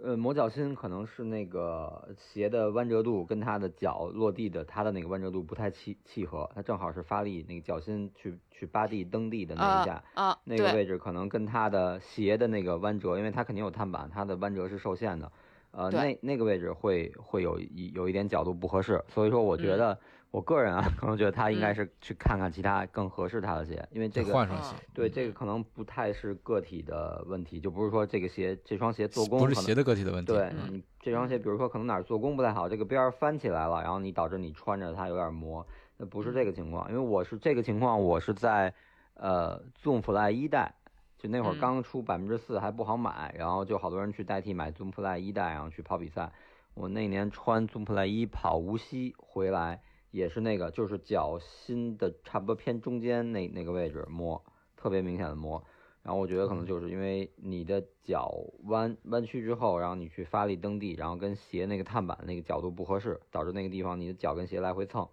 [0.04, 15.30] 呃，磨脚心可能是那个鞋的弯折度跟他的脚落地的他的那个弯折度不太契契合，他正好是发力那个脚心去去扒地蹬地的那一啊下，啊，那个位置可能跟他的鞋的那个弯折，因为他肯定有碳板，他的弯折是受限的，
[15.70, 19.76] 呃，那那个位置会会有一有一点角度不合适，所以说我觉嗯。
[19.76, 19.96] 得、
[20.32, 30.32] 我个人啊，可能觉得他应该嗯是去看看其他更合适他的鞋，因为这个嗯换双鞋，对这个可能不太是个体的问题，就不是说这个鞋这双鞋做工可能不是鞋的个体的问题。
[30.32, 35.66] 对嗯你这双鞋，比如说可能哪儿做工不太好，这个边儿翻起来了，然后你导致你穿着它有点磨，
[35.98, 38.72] 那不是这个情况，因为我是这个情况，我是在
[39.12, 40.74] 呃 Zoom Fly 一代，
[41.18, 46.32] 就那会儿嗯刚出百分之四还不好买，然后就好多人去代替买 Zoom Fly 一代，然后去跑比赛。
[46.72, 49.82] 我那年穿 Zoom Fly 一跑无锡回来，
[50.12, 54.40] 也是那个就是脚心的差不多偏中间那那个位置摸，
[54.76, 55.62] 特别明显的摸。
[56.04, 58.32] 然后我觉得可能就是因为你的脚
[58.64, 65.08] 弯弯曲之后，然后你去发力蹬地，然后跟鞋那个碳板那个角度不合适，导致那个地方你的脚跟鞋来回蹭，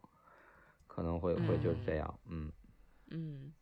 [0.87, 2.51] 可能会会就是这样，嗯。
[3.11, 3.53] 嗯，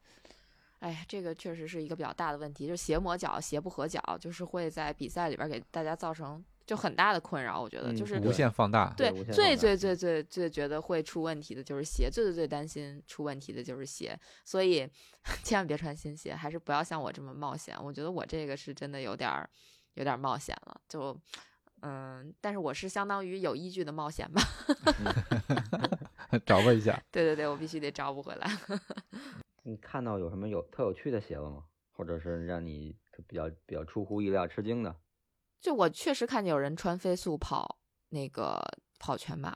[0.80, 7.60] 哎呀，这个确实是一个比较大的问题，就是鞋磨脚、鞋不合脚，就是会在比赛里边给大家造成就很大的困扰。
[7.60, 8.94] 我觉得嗯就是无限放大。
[8.96, 14.88] 对最最最最最觉得会出问题的就是鞋，最最最担心出问题的就是鞋，所以
[15.44, 17.76] 千万别穿新鞋，还是不要像我这么冒险。
[17.84, 19.50] 我觉得我这个是真的有点儿
[19.96, 21.20] 有点儿冒险了，就
[21.82, 24.42] 嗯，但是我是相当于有依据的冒险吧。
[26.46, 27.02] 找吧一下。
[27.10, 28.48] 对对对，我必须得找补回来。
[29.64, 31.64] 你看到有什么有特有趣的鞋了吗？
[31.94, 34.96] 或者是让你比较比较出乎意料吃惊的？
[35.68, 38.58] 就我确实看见有人穿飞速跑那个
[39.00, 39.54] 跑全马，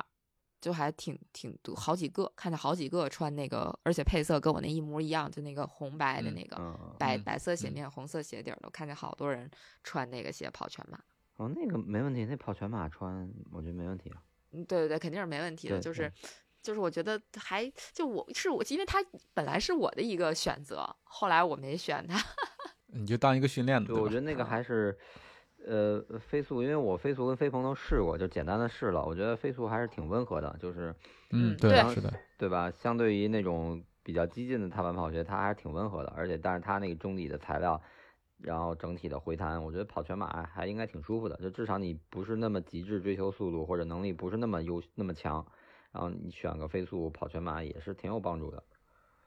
[0.59, 9.49] 就还挺挺多，好几个看见好几个穿那个，而且配色跟我那一模一样，就那个红白的嗯那个、嗯，嗯白白色鞋嗯面、红色鞋底儿的，我看见好多人
[9.86, 10.99] 穿那个鞋跑全马。
[11.38, 14.22] 哦，那个没问题，那跑全马穿我觉得没问题啊。
[14.51, 15.80] 嗯，对对对，肯定是没问题的。
[15.80, 16.12] 就是
[16.62, 19.01] 就是我觉得还就我是我，因为他
[19.34, 22.22] 本来是我的一个选择，后来我没选他。
[22.93, 24.99] 你就当一个训练的，对，我觉得那个啊还是，
[25.66, 30.93] 呃，飞速，因为我飞速跟飞鹏都试过，就简单的试了，我觉得飞速还是挺温和的，就是
[31.30, 32.72] 嗯，嗯对是的，对吧？
[32.72, 37.80] 相对于那种比较激进的踏板跑鞋，它还是挺温和的，而且但是它那个中底的材料，
[38.39, 45.45] 然后整体的回弹，我觉得跑全马还应该挺舒服的，就至少你不是那么极致追求速度或者能力不是那么优那么强，
[45.91, 48.64] 然后你选个飞速跑全马也是挺有帮助的。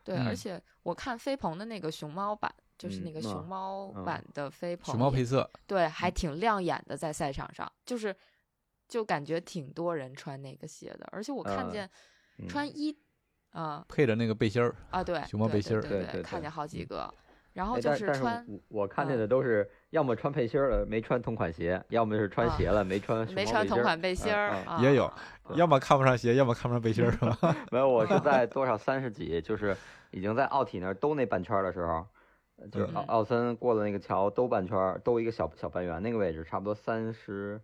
[0.03, 2.53] 对，而嗯且我看飞鹏的那个熊猫版，
[2.85, 8.15] 就是那个嗯熊猫版的飞鹏，熊猫配色，对，还挺亮眼的，在赛场上，就是
[8.87, 11.91] 就感觉挺多人穿那个鞋的，而且我看呃见
[12.39, 12.69] 嗯穿。
[12.69, 12.95] 一，
[13.53, 16.83] 啊、配着那个背心儿，啊，对，熊猫背心儿对对看见好几。
[16.83, 17.15] 嗯个，
[17.55, 25.11] 然后哎，就是穿我我看见嗯的都是要么穿背心儿了没穿同款鞋，要么是穿啊鞋了没穿没穿同款背心儿、也有
[25.49, 27.57] 嗯要么看不上鞋，要么看不上背心儿，是吧？
[27.71, 29.77] 没有，我是 在多少三十几，就是
[30.11, 32.07] 已经在奥体那儿兜那半圈儿的时候，呃
[32.71, 37.61] 就是奥嗯奥森过了那个桥兜半圈儿，兜一个小小半圆那个位置，差不多三十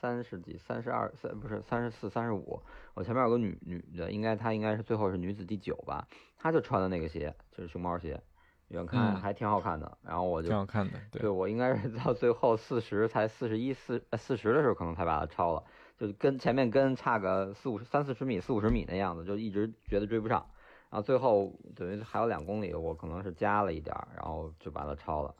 [0.00, 2.62] 三十几、三十二、三不是三十四、三十五。
[2.94, 6.06] 我前面有个女女的，应该她应该是最后是女子第九吧，
[6.36, 8.20] 她就穿的那个鞋，就是熊猫鞋，
[8.68, 9.98] 远看嗯还挺好看的。
[10.02, 15.64] 然后我就挺好看的，对对，我应该是到最后四十才四十一四呃四十的时候，可能才把它超了，
[15.98, 20.46] 就跟前面跟差个四五十三四十米四五十米那样子，就一直觉得追不上，
[20.90, 25.34] 然后最后等于还有两公里，我可能是加了一点儿，然后就把它超了。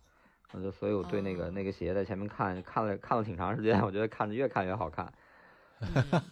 [0.53, 5.13] 我就所以我对那个、哦那个鞋在前面看看了看了挺长时间，我觉得看着越看越好看。
[5.81, 6.23] 嗯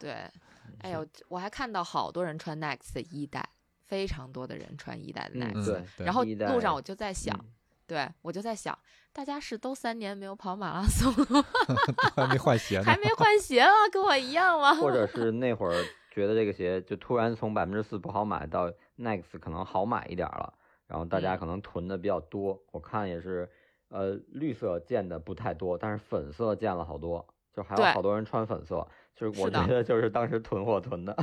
[0.00, 0.12] 对，
[0.82, 3.46] 哎呦，我还看到好多人穿 Next 的一代，
[3.86, 5.62] 非常多的人穿一代的嗯 Next。
[5.62, 7.52] 嗯对对然后一代路上我就在想，嗯
[7.86, 8.76] 对我就在想，
[9.12, 11.44] 大家是都三年没有跑马拉松了吗，
[12.16, 13.70] 还没换鞋呢还，没换鞋吗？
[13.92, 14.74] 跟我一样吗？
[14.80, 20.52] 或者是那会儿觉得这个鞋就突然从百分之四不好买到 Next 可能好买一点儿了，
[20.86, 22.62] 然后大家嗯可能囤的比较多。
[22.70, 23.48] 我看也是，
[23.88, 28.86] 呃，绿色见的不太多，但是粉色见了好多，就还有好多人穿粉色，
[29.16, 31.16] 就是我觉得就是当时囤货囤的。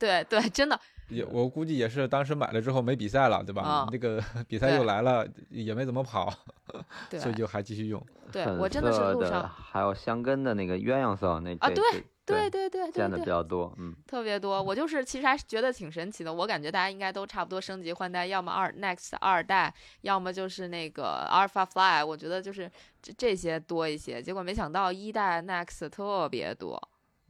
[0.00, 0.80] 对对，真的，
[1.10, 3.88] 也我估计也是当时买了之后没比赛了，对吧啊？
[3.92, 6.32] 那个 比赛又来了，也没怎么跑，
[7.18, 8.04] 所以就还继续用。
[8.32, 11.76] 对我真的是路上，还有香根的那个鸳鸯色，那啊对
[12.24, 13.92] 对对对对见的比，较多，嗯。
[14.06, 14.62] 特别多。
[14.62, 16.32] 我就是其实还是觉得挺神奇的。
[16.32, 22.04] 我感觉大家应该都差不多升级换代，要么二 Next 二代，要么就是那个 Alpha Fly。
[22.04, 22.70] 我觉得就是
[23.02, 26.80] 这这些多一些，结果没想到一代 Next 特别多。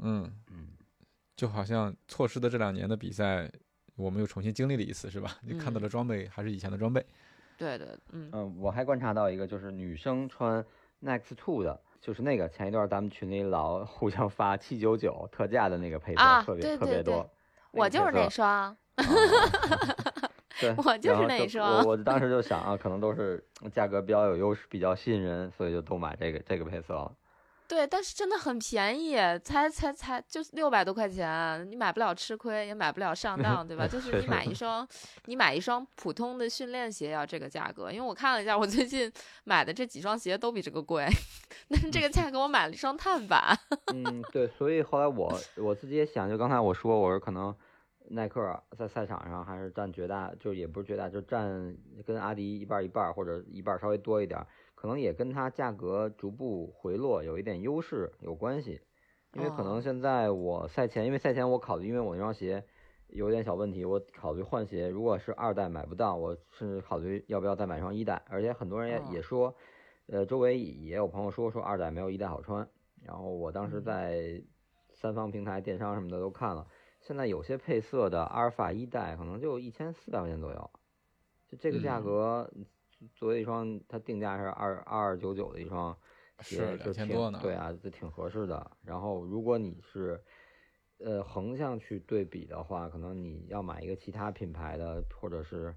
[0.01, 0.67] 嗯，嗯，
[1.41, 3.51] 就好像错失的这两年的比赛，
[3.97, 5.39] 我们又重新经历了一次，是吧？
[5.41, 7.03] 你看到嗯的装备还是以前的装备。
[7.57, 10.63] 对对，嗯，嗯，我还观察到一个，就是女生穿
[11.03, 17.31] Next Two 的，就是那个前一段咱们群里老 互相发七九九特价的那个配色，啊特别对对对特别多。
[17.71, 18.77] 我就是那双。
[20.61, 27.11] 对， 我就是那双我我当时就想啊，可能都是价格比较有优势，比较吸引人，所以就都买这个这个配色了。
[27.71, 29.15] 对，但是真的很便宜，
[29.45, 33.87] 才才才就六百多块钱，你买不了吃亏，也买不了上当，对吧？
[33.89, 34.85] 就是你买一双，
[35.27, 39.11] 你买一双普通的训练鞋要这个价格，因为我看了一下，我最近
[39.45, 41.07] 买的这几双鞋都比这个贵，
[41.71, 43.57] 但是这个价格我买了一双碳板，
[43.95, 47.55] 嗯，对，所以后来我我自己也想，就刚才我说，我说可能
[48.09, 51.73] 耐克在赛场上还是占绝大，就也不是绝大，就占
[52.05, 54.45] 跟阿迪一半儿一半儿，或者一半儿稍微多一点儿，
[54.81, 58.81] 可能也跟它价格逐步回落有一点优势有关系。
[59.35, 62.65] 因为可哦能现在我赛前，因为赛前我考虑，因为我那双鞋
[63.09, 64.89] 有点小问题，我考虑换鞋。
[64.89, 68.23] 如果是二代买不到，我甚至考虑要不要再买双一代。
[68.31, 69.55] 而且很多人也、哦也说，
[70.07, 72.67] 呃，周围也有朋友说说二代没有一代好穿。
[73.05, 74.43] 然后我当时嗯在
[74.95, 76.67] 三方平台、电商什么的都看了，
[77.03, 80.71] 现在有些配色的阿尔法一代可能就一千四百块钱左右，
[81.47, 82.51] 就这个价嗯格，
[83.15, 85.97] 作为一双它定价是二二二九九的一双
[86.41, 88.71] 鞋，是就挺多呢对啊，这挺合适的。
[88.83, 90.23] 然后如果你是
[90.99, 95.75] 呃横向去对比的话，可能你要买一个其他品牌的，或者是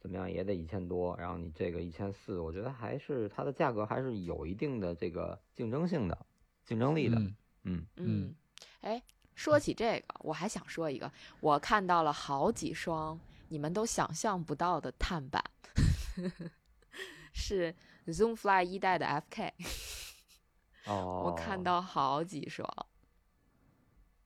[0.00, 6.26] 怎么样也得一千多，然后你这个一千四，我觉得还是它的价格还是有一定的这个竞争性的
[6.64, 7.16] 竞争力的。
[7.18, 8.34] 嗯，嗯嗯嗯，
[8.80, 9.00] 哎，
[9.36, 13.16] 说起这个，我还想说一个，我看到了好几双
[13.48, 15.40] 你们都想象不到的碳板，
[17.32, 17.74] 是
[18.06, 19.52] Zoomfly 一代的 FK，
[20.86, 22.68] 哦，我看到好几双。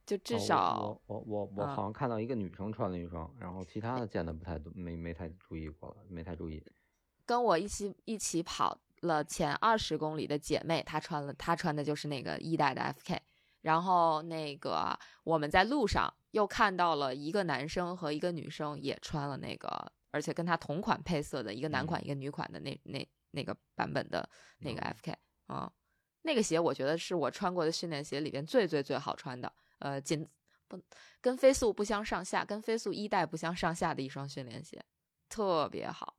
[0.05, 6.63] 就至哦少我我我好像看到一个女生穿了一双，然后其他的见的不太多，没没太注意过了，没太注意。
[7.25, 13.19] 跟我一起一起跑了前二十公里的姐妹，她穿了她穿的就是那个一代的 FK。
[13.63, 24.29] 然后那个我们在路上又看到了一个男生和一个女生也穿了那个，而且跟它同款配色的一个男款、嗯一个女款的那那那个版本的
[24.59, 25.15] 那个嗯 FK
[25.47, 25.73] 啊、
[26.23, 30.29] 那个鞋我觉得是我穿过的训练鞋里边最最最好穿的，呃，仅
[30.69, 30.81] 不
[31.21, 34.85] 跟飞速不相上下，跟飞速一代不相上下的一双训练鞋，
[35.29, 36.17] 特别好。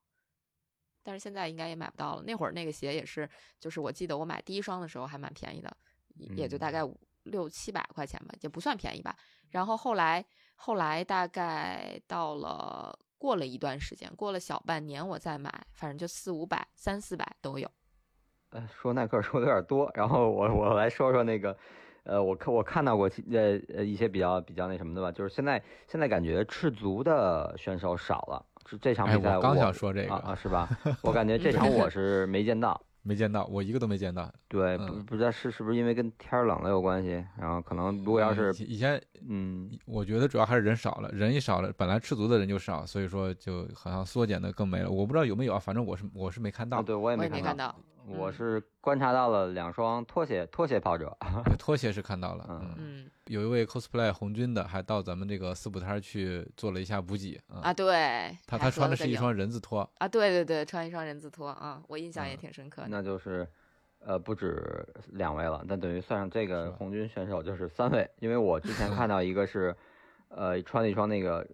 [1.03, 2.23] 但是现在应该也买不到了。
[2.23, 3.29] 那会儿那个鞋也是，
[3.59, 5.75] 就是我记得我买第一双的时候还蛮便宜的，
[6.15, 9.17] 也也就大概五六七百块钱吧，也不算便宜吧。
[9.49, 10.25] 然后后来
[10.55, 17.69] 后来大概到了过了一段时间，过了小半年我再买，反正就四五百、三四百都有。
[18.51, 21.57] 呃，说耐克说的有点多，然后我我来说说那个，
[22.03, 30.69] 呃，我看我看到过呃呃一些比较比较那什么的吧，就是现在现在感觉赤足的选手少了，这这场哎比赛我刚想说这个啊啊是吧？
[31.03, 34.29] 我感觉这场我是没见到，没见到，我一个都没见到。
[34.49, 44.91] 对，不嗯不知道是是不是因为跟天冷了有关系，然后可能如果要是嗯以以前嗯我觉得主要还是人少了，人一少了，本来赤足的人就少，所以说就好像缩减的更没了。
[44.91, 46.83] 我不知道有没有啊，反正我是我是没看到啊，。
[46.83, 52.45] 对我也没看到，嗯我是观察到了两双拖鞋拖鞋跑者，对 拖鞋是看到了，
[52.77, 53.09] 嗯。
[53.25, 57.59] 有一位 cosplay 红军的还到咱们这个四补摊去做了一下补给啊。
[57.63, 62.37] 啊，对，他他穿的是一双人字拖，啊，对对对，穿一双人字拖啊，我印象也嗯。
[62.37, 62.87] 挺深刻的。
[62.89, 63.45] 那就是，
[63.99, 69.75] 呃，不止两位了，那等于算上这个红军选手就是三位，因为我之前看到一个是，
[70.29, 71.45] 呃，穿了一双那个，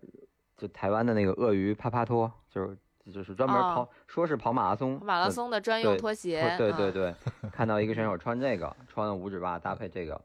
[0.56, 2.78] 就台湾的那个鳄鱼啪啪拖，就是
[3.12, 3.74] 就是专门哦。
[3.76, 7.16] 跑，说是跑马拉松，马拉呃松的专用拖鞋，对对啊对，
[7.52, 10.20] 看到一个选手穿这个，穿了五指袜搭配这个，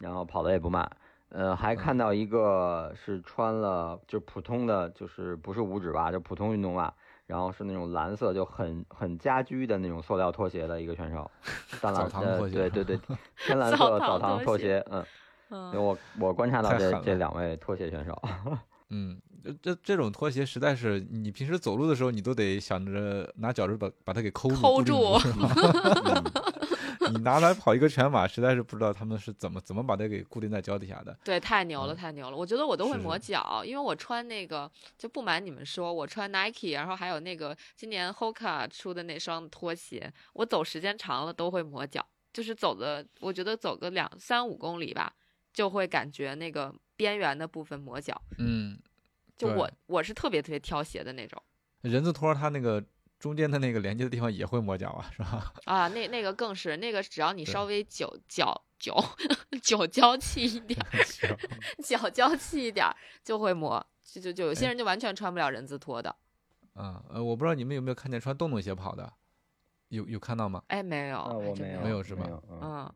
[0.00, 0.90] 然后跑的也不慢。
[1.30, 6.92] 呃，还看到一个是穿了就普通的，就是不是五指袜，就普通运动袜，
[7.26, 11.28] 然后是那种蓝色就很很家居的那种塑料拖鞋的一个选手，
[11.80, 15.04] 淡蓝呃澡堂拖鞋对对对，天蓝色澡堂拖鞋， 嗯，
[15.48, 15.66] 嗯。
[15.72, 18.22] 因为我我观察到这这两位拖鞋选手，
[18.96, 25.18] 嗯，这这这种拖鞋实在是你平时走路的时候，你都得想着拿脚趾把把它给抠住，抠固定住
[27.10, 31.16] 你拿来跑一个全马，实在是不知道他们是怎么怎么把它给固定在脚底下的。
[31.24, 32.36] 对，太牛了，嗯太牛了！
[32.36, 45.12] 我觉得我都会是是磨脚，因为我穿那个，就不瞒你们说，我穿 Nike，然后还有那个今年 Hoka 出的那双拖鞋，我走时间长了都会磨脚，就是走的，我觉得走个两三五公里吧，
[45.54, 48.20] 就会感觉那个边缘的部分磨脚。
[48.36, 48.78] 嗯，
[49.36, 51.42] 就我我是特别特别挑鞋的那种
[51.80, 52.84] 人字拖它那个
[53.18, 55.52] 中间的那个连接的地方也会磨脚啊，是吧？
[55.64, 59.02] 啊，那那个更是那个，只要你稍微脚脚脚
[59.62, 60.90] 脚娇气一点儿，
[61.82, 66.14] 脚娇气一点儿就会磨，就就就有些哎人就完全穿不了人字拖的。
[66.74, 69.10] 嗯呃，我不知道你们有没有看见穿洞洞鞋跑的，
[69.88, 70.62] 有有看到吗？
[70.68, 72.94] 哎，没有，啊，还真我没有没有是吧嗯嗯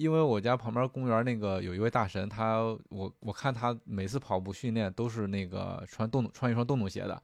[0.00, 7.22] 因为我家旁边公园那个有一位大神，他我我看他每次跑步训练都是那个穿洞穿一双洞洞鞋的，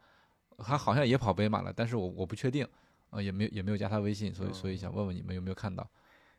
[0.59, 2.69] 他好像也跑北马了，但是我我不确定，
[3.09, 5.89] 呃，也没有也没有加他微信，所以所以想问问你们有没有看到，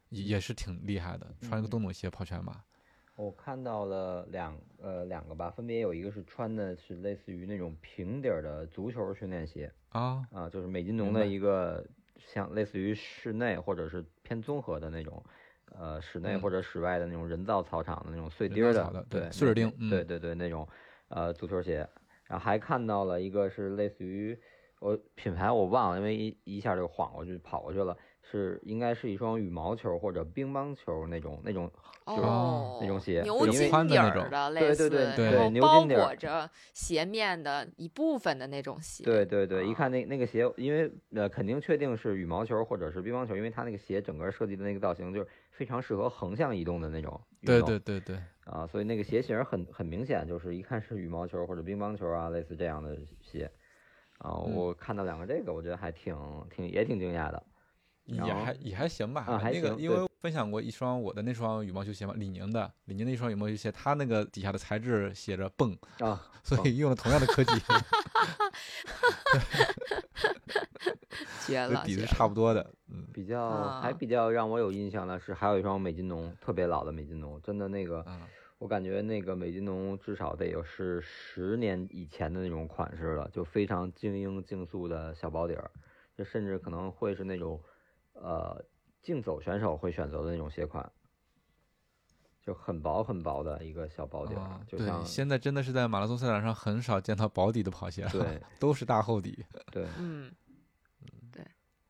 [0.09, 1.71] 也也是挺厉害的，穿一个嗯。
[1.71, 2.61] 洞洞鞋跑全马。
[3.15, 11.83] 我看到了两呃两个吧，分别有一个是穿的是类似于那种平底儿的足球训练鞋啊，啊，就是美津浓的一个
[12.19, 15.23] 像类似于室内或者是偏综合的那种，
[15.78, 20.68] 呃室内嗯或者室外的那种人造草场的那种碎钉儿的对对碎钉对嗯对对那种
[21.09, 21.88] 呃足球鞋，
[22.26, 24.38] 然后还看到了一个是类似于
[24.80, 27.95] 我品牌我忘了，因为一一下就晃过去跑过去了。
[28.30, 31.72] 是应该是一双羽毛球或者乒乓球那种那种
[32.05, 39.05] 就是哦，那种鞋牛对因为筋底宽的那种儿的，类对似，对对对牛包筋底儿裹着鞋面的一部分的那种鞋。
[39.05, 53.51] 对对对，一啊看那那个鞋，因为呃肯定确定是羽毛球或者是乒乓球，因为它那个鞋整个设计的那个造型就是非常适合横向移动的那种运对动对对对，啊，所以那个鞋型很很明显，就是一看是羽毛球或者乒乓球啊，类似这样的鞋
[54.19, 54.37] 啊。
[54.45, 56.15] 嗯我看到两个这个，我觉得还挺
[56.51, 57.43] 挺也挺惊讶的。
[58.07, 59.25] 也还也还行吧。
[59.27, 67.53] 啊还那个行因为分享过一双我的那双羽毛球鞋嘛，李宁的李宁的一双羽毛球鞋，它那个底下的材质写着泵，啊， 所以用了同样的科技，
[71.45, 72.73] 绝了，这底子绝了差不多的。
[72.89, 73.49] 嗯，比较
[73.79, 78.21] 还啊比较让我有印象的是，还有一双美津浓，特别老的美津浓，真的那个嗯
[78.59, 85.69] 我感觉那个美津浓至少得有是十年以前的那种款式了，就非常精英竞速的小薄底儿，
[86.17, 87.61] 就甚至可能会是那种
[88.22, 88.63] 呃
[89.01, 90.91] 竞走选手会选择的那种鞋款，
[92.41, 99.45] 就很薄很薄的一个小薄底儿，啊，就像现在真的是在马拉松赛场上很少见到薄底的跑鞋了，对都是大厚底。
[99.72, 100.34] 对，嗯，
[101.32, 101.45] 对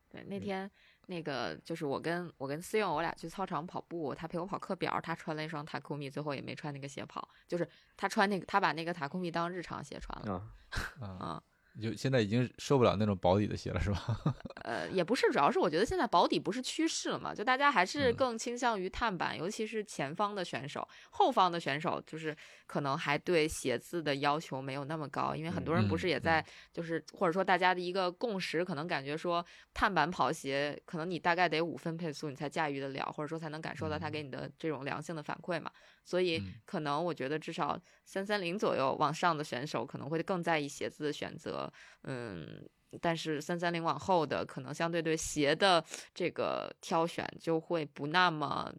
[0.08, 0.70] 对，那天
[1.06, 10.52] 那个就是我跟我跟思勇，我俩去操场跑步，他陪我跑课表，他穿了一双塔库米，最后也没穿那个鞋跑，就是他穿那个他把那个塔库米当日常鞋穿了啊，
[11.00, 11.42] 啊，啊。
[11.80, 14.20] 就现在已经受不了那种保底的鞋了，是吧？
[14.64, 18.16] 呃，也不是，主要是我觉得现在保底不是趋势了嘛，就大家还是嗯。
[18.16, 26.44] 更倾向于碳板，尤其是前方的选手，后方的选手就是可能还对鞋子的要求没有那么高，因为很多人不嗯是也在。
[26.72, 35.70] 就是或者说大家的一个共识，可能感觉说碳板跑鞋可能你大概得五分配速你才驾驭得了，或者说才能感受到它给你的这种良性的反馈嘛，
[36.08, 41.70] 所以嗯可能我觉得至少三三零左右往上的选手可能会更在意鞋子的选择，
[42.04, 42.66] 嗯，
[42.98, 45.84] 但是三三零往后的可能相对对鞋的
[46.14, 48.72] 这个挑选就会不那么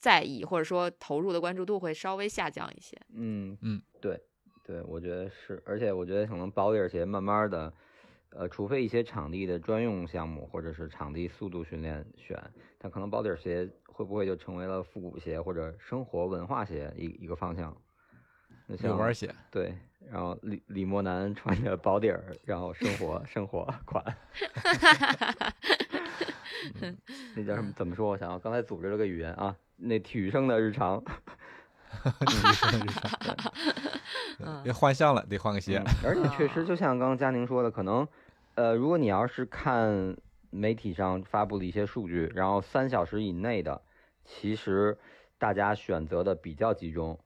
[0.00, 3.00] 在意，或者说投入的关注度会稍微下降一些。
[3.14, 4.20] 嗯嗯，对
[4.64, 7.72] 对，我觉得是，而且我觉得可能薄底儿鞋慢慢的，
[8.30, 12.36] 呃，除非一些场地的专用项目或者是场地速度训练选，
[12.78, 17.74] 但可能薄底儿鞋会不会就成为了复古鞋或者生活文化鞋一一个方向？
[18.66, 19.76] 那像遛弯鞋，对，
[20.10, 24.02] 然后李李莫南穿着薄底儿，然后生活生活款，
[26.80, 26.96] 嗯
[27.36, 27.70] 那叫什么？
[27.76, 28.08] 怎么说？
[28.08, 31.02] 我想想，刚才组织了个语言啊，那体育生的日常，
[34.40, 35.84] 嗯别换项了，得换个鞋嗯。
[36.02, 38.08] 而且确实，就像刚刚佳宁说的，可能，
[38.54, 40.16] 呃，如果你要是看
[40.54, 43.82] 媒体上发布的一些数据，然后三小时以内的，
[44.24, 44.96] 其实
[45.38, 47.18] 大家选择的比较集中。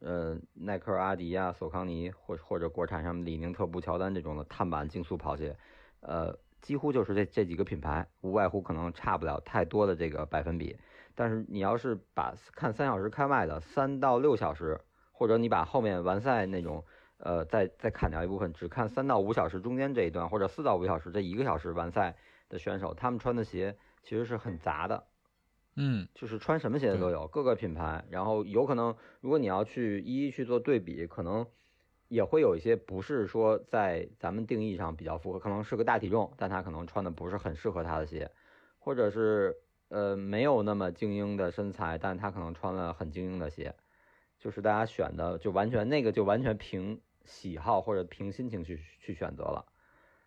[0.00, 5.56] 呃，耐克、阿迪啊、索康尼或或者国产什么李宁、特步、乔丹这种的碳板竞速跑鞋，
[6.00, 10.76] 呃，几乎就是这这几个品牌，无外乎可能差不了太多的这个百分比。
[11.14, 14.78] 但是你要是把看三小时开外的三到六小时，
[15.10, 16.84] 或者你把后面完赛那种，
[17.16, 22.14] 呃，再再砍掉一部分，只看三到五小时中间这一段，或者四到五小时这一个小时完赛
[22.54, 25.04] 的选手，他们穿的鞋其实是很杂的，
[25.74, 31.44] 嗯，就是穿什么鞋都有，各个品牌，然后有可能如果你要去一一去做对比，可能
[32.06, 38.30] 也会有一些不是说在咱们定义上比较符合，可能是个大体重，但他可能穿的不是很适合他的鞋，
[38.78, 39.56] 或者是
[39.88, 43.74] 呃没有那么精英的身材，但他可能穿了很精英的鞋，
[44.38, 49.66] 就是大家选的就完全那个就完全凭喜好或者凭心情去去选择了。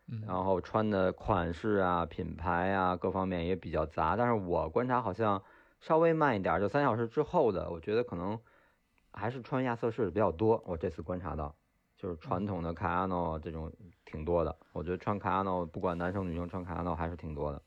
[0.09, 5.41] 嗯然后穿的款式啊、品牌啊各方面也比较杂，但是我观察好像
[5.79, 8.39] 稍微慢一点儿，就三小时之后的，我觉得可能
[9.11, 10.61] 还是穿亚瑟士的比较多。
[10.65, 11.53] 我这次观察到，
[11.97, 13.71] 就是传统的卡亚诺这种
[14.05, 17.61] 挺多的，我觉得穿卡亚诺不管男生女生穿卡亚诺还是挺多的。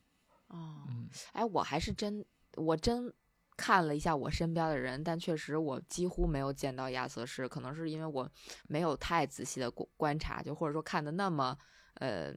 [0.48, 2.24] 哦，嗯哎，我还是真，
[2.56, 3.12] 我真
[3.56, 8.28] 看了一下我身边的人，但确实我几乎没有见到亚瑟士，可能是因为我
[8.66, 11.56] 没有太仔细的观观察，就或者说看的那么，
[11.94, 12.32] 呃，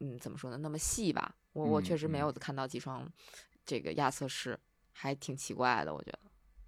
[0.00, 1.34] 嗯，怎么说呢，那么细吧。
[1.52, 3.06] 我我嗯确实没嗯有看到几双
[3.64, 4.58] 这个亚瑟士，
[4.92, 6.18] 还挺奇怪的，我觉得。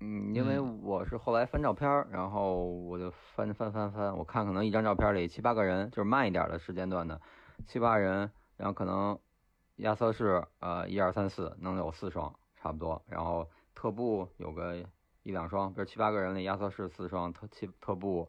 [0.01, 7.21] 嗯，因为我是后来翻照片儿，然后我就翻翻翻翻，我看可能一张照片里七八个人，就是慢一点的时间段的
[7.67, 9.17] 七八人，然后可能
[9.77, 14.77] 亚瑟士呃一二三四能有四双差不多，然后特步有个
[15.23, 18.29] 一两双，比如七八个人里亚瑟士四双，特七特步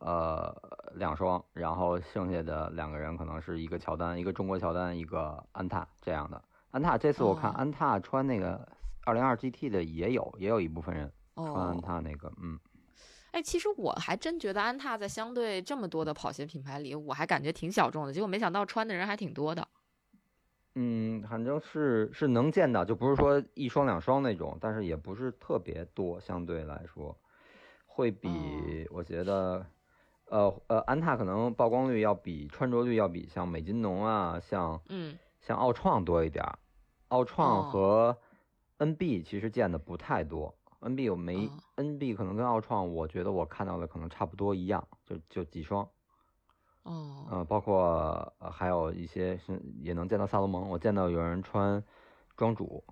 [0.00, 0.54] 呃
[0.94, 6.42] 两双，然后剩下的两个人可能是一个乔丹，一个中国乔丹，一个安踏这样的。
[6.70, 7.54] 安踏这次我看哦。
[7.56, 8.66] 安踏穿那个
[9.04, 12.58] 二零二 GT 的也有，也有一部分人穿安哦，踏那个，嗯，
[13.32, 19.66] 哎，其实我还真觉得安踏在相对这么多的跑鞋品牌里，我还感觉挺小众的，结果没想到穿的人还挺多的。
[20.78, 27.16] 嗯，反正是是能见到，就不是说一双两双那种，但是也不是特别多，相对来说，
[27.86, 28.88] 会比、哦。
[28.90, 29.64] 我觉得，
[30.28, 36.58] 呃呃，安踏可能曝光率要比穿着率要比像美津浓啊，像嗯，像奥创多一点儿，
[37.08, 37.70] 奥创哦。
[37.70, 38.18] 和
[38.78, 41.50] NB 其实见的不太多，NB 我没、哦。
[41.76, 45.88] NB 可能跟奥创，我觉得我看到的可能差不多一样，就就几双。
[46.82, 51.82] 哦，呃，包括呃还有一些是也能见到萨洛蒙，我见到有人穿
[52.36, 52.84] 庄主，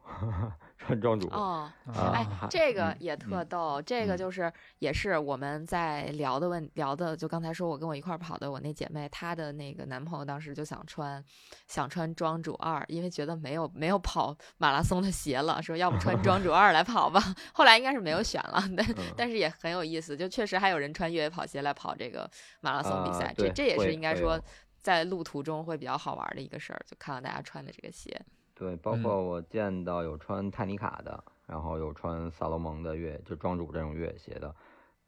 [0.76, 11.24] 穿庄主，哦，啊哎，这个嗯也特嗯逗，这个嗯就是也是我们在聊的问聊的，就刚才说我跟我一块儿跑的我那姐妹，她的那个男朋友当时就想穿
[11.68, 17.20] 想穿庄主二，因为觉得没有没有跑马拉松的鞋了，说要不穿庄主二来跑吧。
[17.54, 24.38] 后来应该是没有选了，但嗯但是也很有意思，就确实还有人穿越野跑鞋来跑这个马拉松比啊赛，这这也是应该说
[24.82, 28.20] 在路途中会比较好玩的一个事儿，就看到大家穿的这个鞋。
[28.54, 34.54] 对，包嗯括我见到有穿泰尼卡的，然后有穿萨洛蒙的越就庄主这种越野鞋的。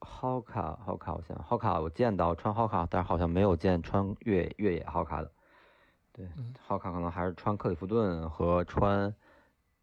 [0.00, 5.30] Hoka Hoka 好像 Hoka 我见到穿 Hoka，但是好像没有见穿越越野 Hoka 的。
[6.12, 9.14] 对嗯，Hoka 可能还是穿克里夫顿和穿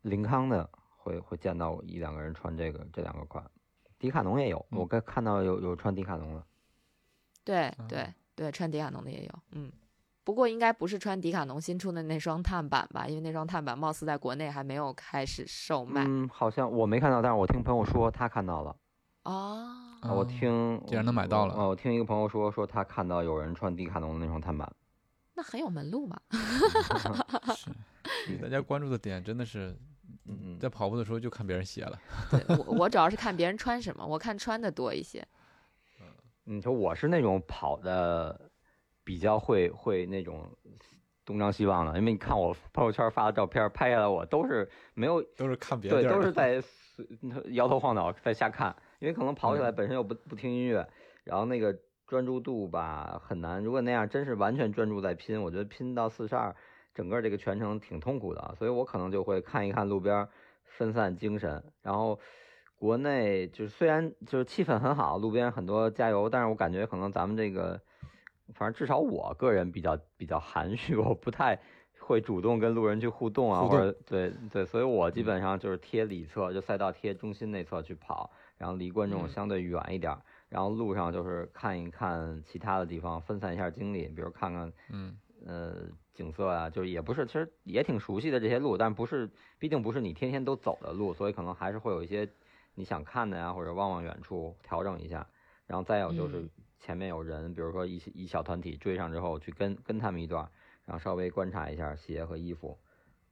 [0.02, 3.44] 林康的会会见到一两个人穿这个这两个款。
[3.98, 6.44] 迪卡侬也有，嗯我刚看到有有穿迪卡侬的。
[7.44, 9.72] 对啊对对，穿迪卡侬的也有，嗯。
[10.24, 13.08] 不过应该不是穿迪卡侬新出的那双碳板吧？
[13.08, 16.06] 因为那双碳板貌似在国内还没有开始售卖。
[16.08, 18.76] 嗯，好像我没看到，但是我听朋友说他看到了。
[19.24, 19.68] 哦，
[20.02, 24.72] 啊我哦听竟然能买到了我我听一个朋友说，说他看到有人穿迪卡侬的那双碳板。
[25.34, 26.20] 那很有门路嘛。
[28.26, 29.78] 是，大家关注的点真的是
[30.26, 32.00] 嗯嗯，在跑步的时候就看别人鞋了。
[32.30, 35.26] 对我，我主要是看别人穿什么，我看穿的多一些。
[36.00, 36.08] 嗯
[36.46, 38.52] 你说我是那种跑的
[39.04, 40.50] 比较会会那种
[41.26, 47.06] 东张西望的，因为你看我朋友圈发的照片，拍下来我都是没有都是看别对，地儿的都是 在随
[47.54, 50.88] 摇头晃脑在瞎看，因为可能跑起来嗯本身又不不听音乐，
[51.24, 51.76] 然后那个
[52.06, 53.64] 专注度吧很难。
[53.64, 56.56] 如果那样真是完全专注在拼，我觉得拼到四十二，
[56.94, 60.28] 整个这个全程挺痛苦的，所以我可能就会看一看路边，
[60.66, 61.64] 分散精神。
[61.82, 62.20] 然后
[62.76, 67.82] 国内就是虽然就是气氛很好，路边很多加油，但是我感觉可能咱们这个，
[68.54, 71.60] 反正至少我个人比较比较含蓄， 我不太。
[72.06, 79.30] 会主动跟路人去互动啊，互或者对对，所以我基本上就是贴里侧，就赛道贴中心内侧去跑，然后离观众嗯。
[79.30, 85.18] 相对远一点儿，然后路上就是看一看其他的地方，分散一下精力，比如看看嗯。
[85.46, 85.76] 呃
[86.14, 92.28] 景色啊，就是也不是，其实也挺熟悉的这些路，但不是，毕竟不是你天天都走的路，所以可能还是会有一些
[92.76, 95.26] 你想看的呀，或者望望远处调整一下，
[95.68, 96.50] 然后再有就是嗯
[96.84, 100.50] 前面有人，比如说一一小团体追上之后去跟跟他们一段儿，
[100.84, 102.78] 然后稍微观察一下鞋和衣服，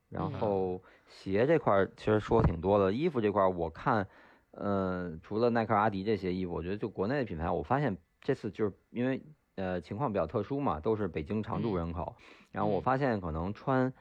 [0.07, 0.31] 然嗯。
[0.31, 4.07] 后鞋这块儿其实说挺多的，衣服这块儿我看，
[4.51, 9.21] 呃，除了耐克、阿迪这些衣服，我觉得就国内的品牌，我发现这次就是因为
[9.55, 12.15] 呃情况比较特殊嘛，都是北京常住嗯人口，
[12.53, 12.83] 然后我嗯。
[12.83, 13.91] 发现可能穿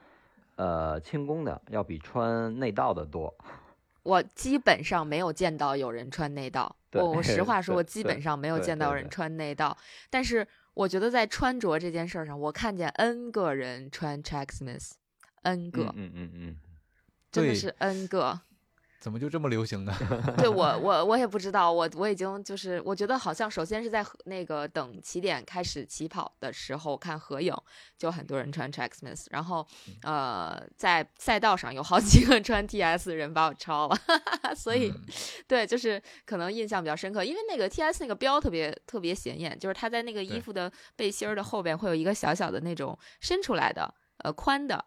[0.55, 3.35] 呃轻工的要比穿内道的多，
[4.03, 6.75] 我基本上没有见到有人穿内道。
[6.93, 9.77] 我我 实话说，我基本上没有见到人穿内道。
[10.09, 16.55] 但是我觉得在穿着这件事儿上，我看见 N 个人穿 Tracksmith，N 个，嗯嗯嗯
[17.31, 18.41] 真的是 N 个。
[19.01, 19.91] 怎么就这么流行呢？
[20.37, 27.51] 对我我我也不知道，我我已经就是我觉得好像首先是在那个等起点开始起跑的时候看合影，
[27.97, 29.65] 就很多人穿 Tracksmith，然后
[30.03, 33.97] 呃在赛道上有好几个穿 TS 的人把我超了，
[34.55, 35.01] 所以、嗯
[35.47, 43.91] 对就是可能印象比较深刻，因为那个 TS 那个标特别特别显眼，就是它在那个衣服的背心儿的后边会有一个小小的那种伸出来的
[44.23, 44.85] 呃宽的。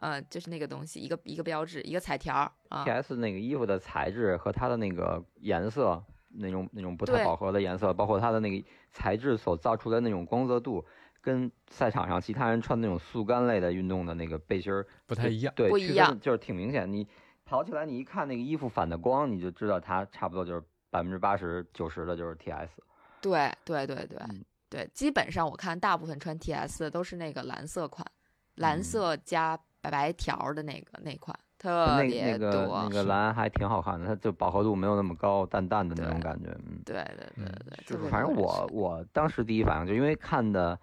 [0.00, 10.84] 呃，就是那个东西，一个一个标志，一个彩条儿啊，，T.S 那个衣服的材质和它的那个颜色，那种那种不太饱和的颜色，包括它的那个材质所造出来的那种光泽度，
[11.20, 15.52] 跟赛场上其他人穿那种速干类的运动的那个背心儿不太一样。
[15.54, 16.90] 对，不一样就是挺明显。
[16.90, 17.06] 你
[17.44, 22.82] 跑起来，你一看那个衣服反的光，你就知道它差不多就是百分之八十九十的就是 T.S。
[23.20, 28.06] 对对对对、嗯对，基本上我看大部分穿 TS 的都是那个蓝色款，
[28.54, 32.82] 蓝嗯色加白白条的那个那款，特那别那个多。
[32.84, 36.50] 那个蓝还挺好看的，它就饱和度没有那么高，淡淡的那种感觉。
[36.66, 40.78] 嗯，对对对嗯对，就是反正我我当时第一反应就因为看的，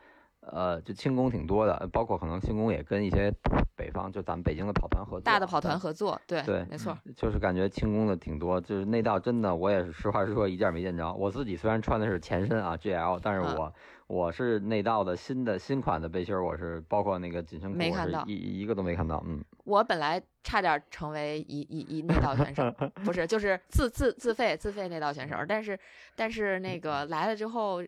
[0.51, 3.33] 呃，就轻功挺多的，包括可能轻功也跟一些
[3.75, 11.13] 北方就咱们北京的跑团合作，大的跑团合作，对对没错，就是感觉轻功的挺多，就是内道真的，我也是实话实说，一件没见着。
[11.13, 13.73] 我自己虽然穿的是前身啊 GL，但是啊我、
[14.07, 19.23] 我是内道的新的新款的背心儿，我是包括那个紧身裤，没看到一一个都没看到。
[19.27, 22.71] 嗯，我本来差点成为一一一内道选手，
[23.03, 25.77] 不是，就是自自自费自费内道选手，但是
[26.15, 27.83] 但是那个来了之后，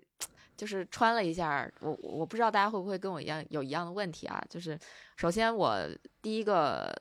[0.60, 4.44] 就是穿了一下，我我不知道大家会不会跟我一样有一样的问题啊？
[4.50, 4.78] 就是
[5.16, 5.80] 首先我
[6.22, 6.94] 第一个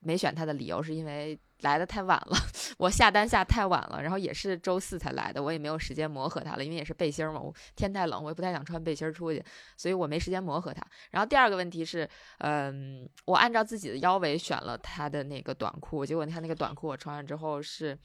[0.00, 2.36] 没选它的理由是因为来的太晚了，
[2.78, 9.44] 我下单下太晚了，然后也是周四才来的，我也没有时间磨合它了，因为也是背心嘛，我天太冷，我也不太想穿背心出去，
[9.76, 10.82] 所以我没时间磨合它。
[11.10, 12.08] 然后第二个问题是，
[12.38, 17.96] 嗯，我按照自己的腰围选了它的那个短裤，结果它那个短裤我穿上之后是，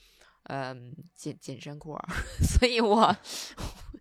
[0.44, 1.98] 嗯，紧紧身裤，
[2.60, 3.16] 所以我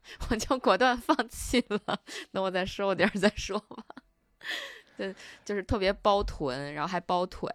[0.31, 1.99] 我就果断放弃了，
[2.33, 3.85] 等我再瘦点儿再说吧。
[4.97, 7.51] 对，就是特别包臀，然后还包腿，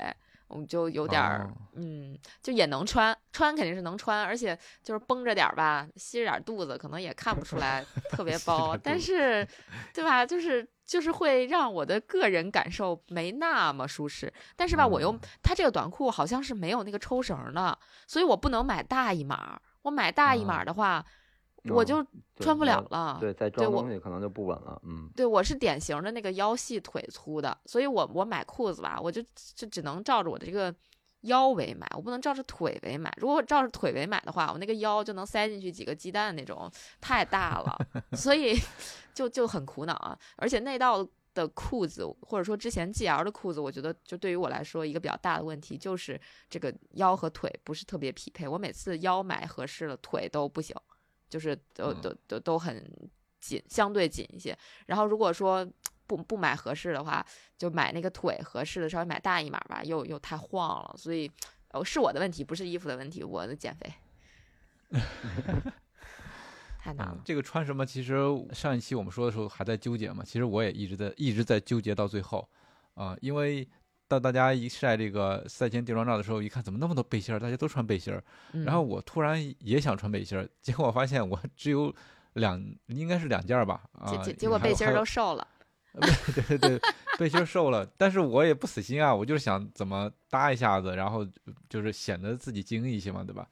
[0.47, 9.47] 我就有点儿，哦嗯，就也能穿，穿肯定是能穿，而且就是绷着点儿吧，吸着点儿肚子，可能也看不出来特别 包，但是，
[9.93, 10.23] 对吧？
[10.25, 14.31] 就是就是会让我的个人感受没那么舒适。
[14.55, 19.59] 但是吧，我又嗯它这个短裤好像是没有那个抽绳的，所以我不能买大一码。
[19.83, 21.03] 我买大一码哦的话，
[21.69, 22.05] 我哦就
[22.37, 23.17] 穿不了了。
[23.19, 24.81] 对，再装我东西可能就不稳了。
[24.83, 29.21] 嗯，对，我是典型的那个腰细腿粗的，所以我我买裤子吧，我就
[29.55, 30.73] 就只能照着我的这个
[31.21, 33.13] 腰围买，我不能照着腿围买。
[33.17, 37.77] 如果我照着腿围买的话，我那个腰就能塞进去几个鸡蛋那种，太大了，
[38.17, 38.57] 所以
[39.13, 40.17] 就就很苦恼啊。
[40.37, 48.47] 而且内道的裤子，或者说之前 GL 的裤子，我觉得就对于我来说一个比较大的问题就是这个腰和腿不是特别匹配。
[48.47, 50.75] 我每次腰买合适了，腿都不行，
[51.31, 52.85] 就是都嗯都都都很
[53.39, 54.55] 紧，相对紧一些。
[54.85, 55.67] 然后如果说
[56.05, 57.25] 不不买合适的话，
[57.57, 61.31] 就买那个腿合适的，稍微买大一码吧，又又太晃了，所以
[61.69, 63.91] 呃是我的问题，不是衣服的问题，我的减肥
[66.77, 67.21] 太难了嗯。
[67.23, 67.85] 这个穿什么？
[67.85, 68.17] 其实
[68.51, 70.23] 上一期我们说的时候还在纠结嘛。
[70.23, 72.47] 其实我也一直在一直在纠结到最后，
[72.95, 73.67] 啊、因为
[74.19, 81.93] 当大家一晒这个赛前定妆照的时候，一看怎么那么多背心儿，大家都穿背心儿，嗯然后我突然也想穿背心儿，结果我发现我 只有
[82.33, 85.47] 两，应该是两件儿吧，啊、结结结果背心儿都瘦了，
[86.35, 86.81] 对对对，
[87.17, 91.25] 背心儿瘦了，但是我也不死心啊，我就是想怎么搭一下子，然后
[91.69, 93.47] 就是显得自己精一些嘛，对吧？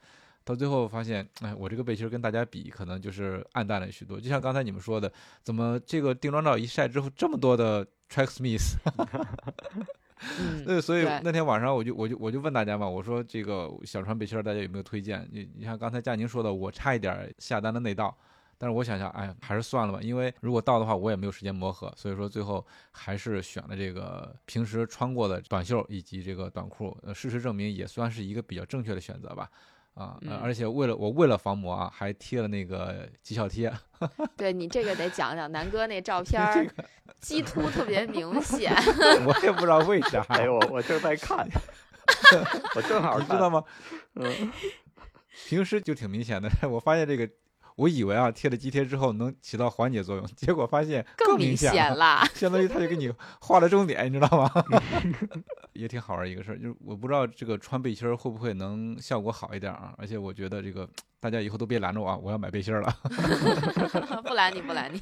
[0.46, 4.20] 到最后发现，哎，我这个背心儿跟大家比，可能就是暗淡了许多。
[4.20, 5.12] 就像刚才你们说的，
[5.44, 8.78] 怎么这个定妆照一晒之后，这么多的 Track Smith？
[10.40, 15.28] 嗯， 对，所以那天晚上我就我就我就问大家嘛，我说这个小穿背心儿，大家有没有推荐？
[15.32, 18.16] 你你像刚才佳宁说的，我差一点儿下单的内道，
[18.58, 26.98] 但是我想想，哎，还是算了吧，因为如果到的话，我也没有时间磨合，所以说最后还是选了这个平时穿过的短袖以及这个短裤。
[27.04, 29.50] 呃，事实证明也算是一个比较正确的选择吧。
[30.00, 33.72] 啊，呃嗯而且为了我为了防磨啊，还贴了那个绩效贴。
[34.38, 36.66] 对你这个得讲讲，南哥那照片儿
[37.20, 38.74] 鸡突特别明 显，
[39.26, 41.46] 我也不知道为啥，哎，我我正在看，
[42.76, 43.62] 我正好看你知道吗？
[44.16, 44.52] 嗯，
[45.48, 47.30] 平时就挺明显的，我发现这个，
[47.80, 52.26] 我以为啊贴了肌贴之后能起到缓解作用，结果发现更明了，显了。
[52.34, 53.10] 相当于他就给你
[53.40, 54.52] 画了重点，你知道吗？
[55.72, 60.90] 也挺好玩一个事儿，就是我不知道这个穿背心儿会不会能效果好一点啊，而且我觉得这个
[61.22, 62.94] 大家以后都别拦着我啊，我要买背心儿了。
[64.28, 65.02] 不拦你，不拦你。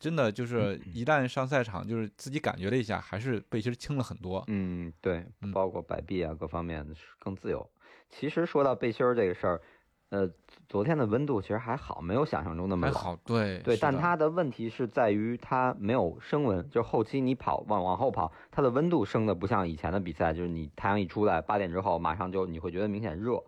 [0.00, 4.42] 真的就是一旦上赛场，就是自己感觉了一下，还是背心儿轻了很多。
[4.48, 6.84] 嗯，对嗯，包括摆臂啊各方面
[7.20, 7.70] 更自由。
[8.10, 9.62] 其实说到背心儿这个事儿，
[10.10, 10.28] 呃，
[10.68, 12.94] 昨天的温度其实还好，没有想象中那么冷。
[12.94, 23.42] 还好，对对，但它的问题是在于它没有升温，就后期你跑往往后跑，它的温度升的不像以前的比赛，就是你太阳一出来八点之后，马上就你会觉得明显热。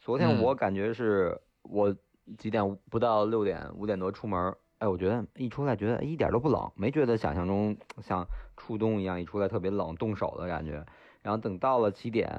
[0.00, 1.94] 昨天嗯我感觉是我
[2.36, 10.84] 几点不到六点五点多出门儿，哎，我觉得一出来觉得哎一点都不冷，没觉得想象中像初冬一样一出来特别冷冻手的感觉。
[11.26, 12.30] 然后等到了起点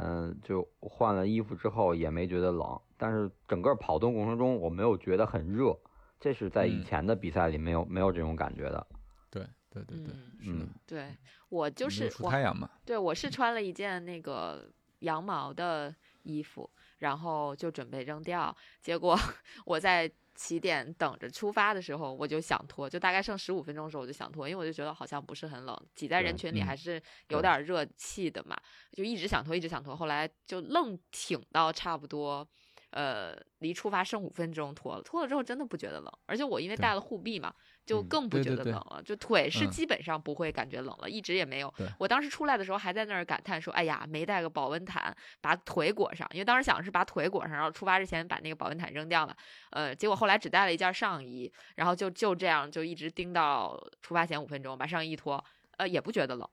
[0.41, 5.77] 就换了衣服之后也没觉得冷，但是整个跑动过程中我没有觉得很热，
[6.21, 8.87] 这是在以嗯前的比赛里没有没有这种感觉的。
[9.29, 10.15] 对对对对，
[10.45, 11.07] 嗯对
[11.49, 12.69] 我就是我出太阳嘛。
[12.85, 16.69] 对，我是穿了一件那个羊毛的衣服，
[16.99, 19.19] 然后就准备扔掉，结果
[19.65, 26.93] 我在起点等着出发的时候，我就想脱，就大概剩十五分钟的时候我就想脱，因为我就觉得好像不是很冷，挤在人群里嗯还是
[27.27, 28.55] 有对点热气的嘛，
[28.93, 32.47] 就一直想脱，一直想脱，后来就愣挺到差不多。
[32.91, 37.53] 呃，离出发剩五分钟脱了，脱了之后真的不觉得冷，而且我因为带了护臂嘛，
[37.87, 41.73] 就嗯更不觉对对对得冷了，就腿是嗯基本上不会感觉冷了，一直也没有。
[41.97, 49.35] 我当时出来的时候还在那儿感叹说：“哎呀，没带个保温毯，把腿裹上。”因为当时想是把腿裹上，然后出发之前把那个保温毯扔掉了。
[49.71, 55.41] 呃，结果后来只带了一件上衣，然后就就这样就一直盯到出发前五分钟，把上衣一脱，
[55.77, 56.47] 呃，也不觉得冷。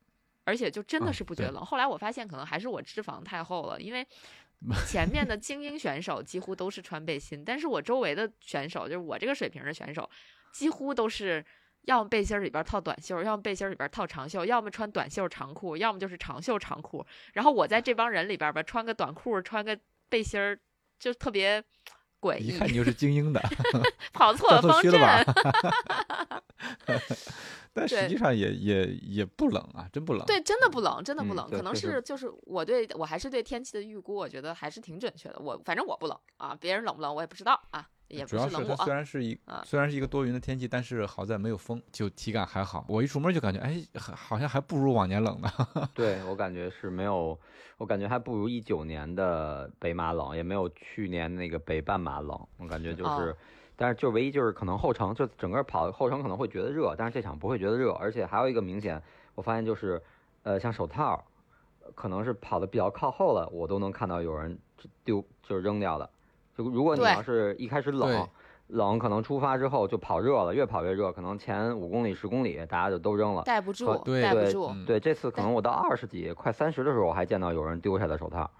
[0.46, 1.64] 而且就真的是不觉得冷。
[1.64, 4.06] 后来我发现可能还是我脂肪太厚了，因为
[4.86, 10.08] 前面的精英选手几乎都是穿背心，但是我周围的选手，就是我这个水平的选手，
[10.54, 11.44] 几乎都是
[11.82, 17.04] 要么背心儿里边儿套短袖，要么背心儿里边儿套长袖，要么穿短袖长裤，要么就是长袖长裤。
[17.34, 19.78] 然后我在这帮人里边儿吧，穿个短裤，穿个
[20.08, 20.58] 背心儿，
[20.98, 21.62] 就特别
[22.20, 23.42] 诡异，一看你就是精英的，
[24.14, 24.92] 跑 错了方阵。
[24.92, 26.42] 错区了吧？
[27.76, 30.24] 但实际上也也也不冷啊，真不冷。
[30.26, 35.40] 对，真的不冷，真的不嗯冷，可能是就是我对我还是对天气的预估，我觉得还是挺准确的。
[35.40, 37.84] 我反正我不冷啊，别人冷不冷我也不知道啊，
[38.14, 38.94] 也主要是它虽。
[38.94, 42.84] 然是一啊虽然是一个多云的天气，但是好在没有风，就体感还好。
[42.88, 45.48] 我一出门就感觉，哎，好好像还不如往年冷呢。
[45.94, 47.38] 对我感觉是没有，
[47.78, 52.38] 我感觉还不如一九年的北马冷，也没有去年那个北半马冷。
[52.58, 53.36] 我感觉就是、哦
[53.76, 59.02] 但是就唯一就是可能后程就整个跑后程可能会觉得热，但是这场不会觉得热，而且还有一个明显，
[59.34, 60.00] 我发现就是，
[60.44, 61.24] 呃，像手套，
[61.92, 64.56] 可能是跑的比较靠后了，我都能看到有人
[65.02, 66.08] 丢就是扔掉的。
[66.56, 68.28] 就如果你要是一开始冷，
[68.68, 73.42] 冷可能出发之后就跑热了，越跑越热，可能前五公里、十公里大家就都扔了。
[73.42, 78.50] 带不住，对对带不住嗯对，这次可能我到二十几、快三十的时候，我还见到有人丢下的手套。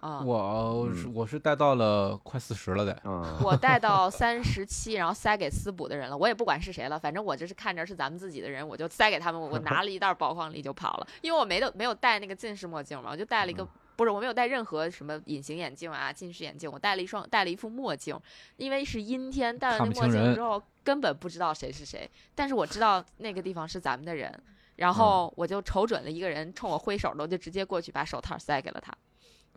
[0.00, 0.20] 啊。
[0.24, 6.16] 我我是带到了快四十了得，嗯， 我带到三十七，然后塞给私补的人了。
[6.16, 9.40] 我也不管是谁了，反正我就是看着是咱们自己的人，我就塞给他们。
[9.40, 13.66] 我 拿了一袋宝矿力就跑了，因为我没的没有戴那个近视墨镜嘛，我就戴了一个。
[13.96, 18.18] 不是，我没有戴任何什么隐形眼镜啊、近视眼镜，我戴了一双，戴了一副墨镜，
[18.56, 24.32] 因为是阴天，戴了那墨镜之后根本不知道谁是谁，但是我知道那个地方是咱们的人，
[24.76, 28.92] 然后我就瞅准了一个人冲我挥手了，我就直接过去把手套塞给了他，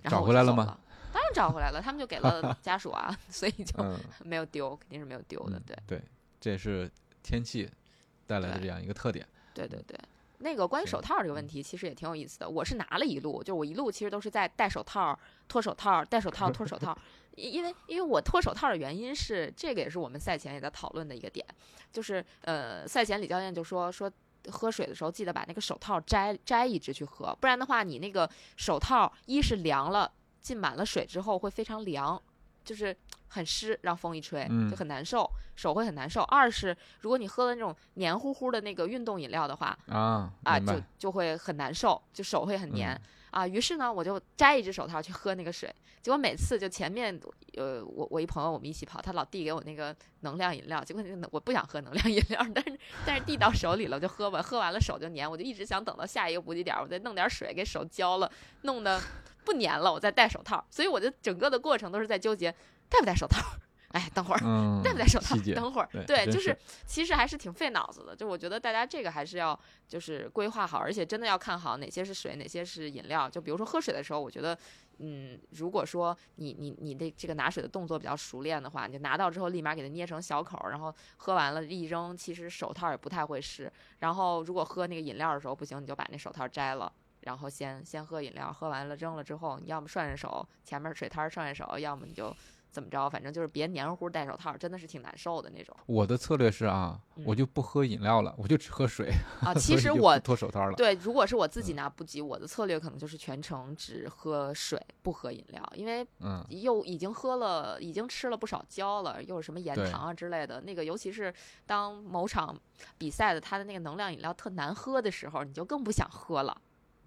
[0.02, 0.78] 然后找回来了吗？
[1.14, 5.58] 当然找回来了，他们就给了 家属啊，所以就嗯， 没有丢，肯定是没有丢的。
[5.58, 6.02] 嗯对，对，
[6.40, 6.90] 这也是
[7.24, 7.68] 天气
[8.28, 9.26] 带来的这样一个特点。
[9.54, 9.98] 对对对。
[10.40, 12.50] 那个关于手套这个问题，其实也挺有意思的。
[12.50, 15.18] 我是拿了一路，就我一路其实都是在戴手套、
[15.48, 16.98] 脱手套、戴手套、脱手套。
[17.36, 21.46] 因因为因为我脱手套的原因是，这个也是我们赛前也在讨论的一个点，
[21.92, 24.12] 就是呃，赛前李教练就说说
[24.50, 30.12] 喝水的时候记得把那个手套摘摘一只去喝，不然的话你那个手套一是凉了，
[30.42, 32.20] 浸满了水之后会非常凉，
[32.66, 32.96] 就是
[33.28, 36.22] 很湿，让风一吹嗯就很难受，手会很难受。
[36.24, 40.82] 二是如果你喝了那种黏糊糊的那个运动饮料的话，啊，啊，就。
[40.98, 43.48] 就会很难受，就手会很黏、嗯啊。
[43.48, 47.18] 于是呢，我就摘一只手套去喝那个水，结果每次就前面，
[47.56, 58.32] 呃，我我一朋友我们一起跑，他老递给我那个能量饮料，结果那个我不想喝能量饮料，但是但是递到手里了，我就喝吧，喝完了手就黏，我就一直想等到下一个补给点儿，我再弄点水给手浇了，
[58.64, 59.00] 弄得
[59.46, 62.54] 不黏了，我再戴手套，所以我就整个的过程都是在纠结
[62.90, 63.42] 戴不戴手套。
[63.92, 68.14] 哎，等会儿，嗯，戴不戴手套等会儿，对就是是其实还是挺费脑子的。
[68.14, 69.58] 就我觉得大家这个还是要
[69.88, 73.30] 就是规划好，而且真的要看好哪些是水，哪些是饮料。
[73.30, 74.56] 就比如说喝水的时候，我觉得，
[75.00, 83.72] 嗯，如果说你你你的这个拿水的动作比较熟练的话，你就拿到之后立马给它捏成小口儿，然后喝完了一扔，其实手套也不太会湿。
[84.00, 86.92] 然后如果喝那个饮料的时候不行，你就把那手套摘了。
[87.22, 92.34] 然后先先喝饮料，喝完了扔了之后，你要么涮涮手，前面水摊儿涮涮手，要么你就
[92.78, 95.76] 怎么着，反正就是别黏糊糊戴手套，真的是挺难受的那种。
[95.88, 99.10] 我的策略是啊，我就不喝饮料了，我就只喝水。
[99.42, 100.76] 啊， 其实我脱手套了。
[100.76, 110.62] 对，如果是我自己拿补给，我的策略可能就是全程只喝水，不喝饮料，因为嗯，又已经喝了，已经吃了不少胶了，又是什么盐糖啊之类的。
[110.62, 111.34] 那个，尤其是
[111.66, 112.56] 当某场
[113.00, 116.56] 比赛的它的那个能量饮料特难喝的时候，你就更不想喝了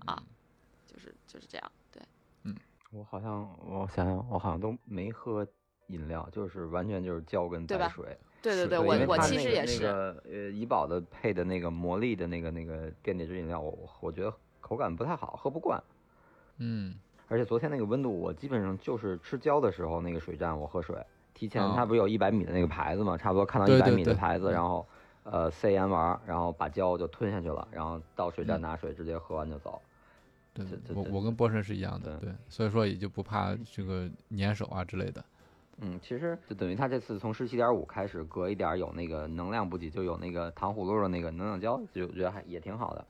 [0.07, 0.21] 啊。
[0.93, 2.03] 就是就是这样，对，
[2.43, 2.57] 嗯
[2.91, 5.47] 我好像我想想，我好像都没喝
[5.91, 8.16] 饮料，就是完全就是胶跟对吧白水。
[8.43, 14.32] 对对对，对我我其实也是，那个呃，怡宝的配的那个魔力的那个那个电解质饮料，我我我觉得
[14.62, 15.82] 口感不太好，喝不惯。
[16.57, 16.95] 嗯，
[17.28, 20.97] 而且昨天那个温度，我基本上就是吃胶的时候那个水站我喝水，
[21.34, 24.86] 提前哦它不是有一百米的那个牌子嘛，差不多看到对一百米的牌子，嗯然后
[25.24, 29.82] 呃塞盐丸儿，然后把胶就吞下去了，然后到水站嗯拿水直接喝完就走。
[30.55, 30.64] 对
[30.95, 35.22] 我我跟波神是一样的，对对，所以说也就不怕这个粘手啊之类的。
[35.83, 43.07] 嗯，其实就等于他这次从十七点五开始，隔一点儿有那个能量补给，就有那个糖葫芦的那个能量胶，就觉得还也挺好的。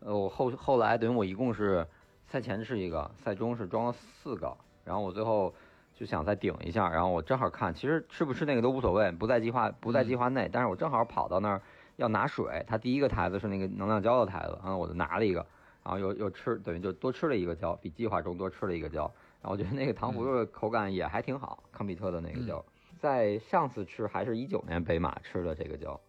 [0.00, 1.86] 呃，我后后来等于我一共是
[2.26, 5.52] 赛前是一个，赛中是装了四个，然后我最后
[5.94, 11.60] 就想再顶一下，然后我正好看，其实吃不吃那个都无所谓，不在计划不在计划内，但是我正好跑到那儿
[11.96, 15.44] 要拿水，他第一个台子是那个能量胶的台子，然后我就拿了一个，
[15.84, 19.12] 然后又又吃，等于就多吃了一个胶，比计划中多吃了一个胶。
[19.42, 22.64] 然后我觉得那个糖葫芦的口感也还挺好，康比特的那个胶，
[22.98, 26.00] 在上次吃还是一九年北马吃的这个胶，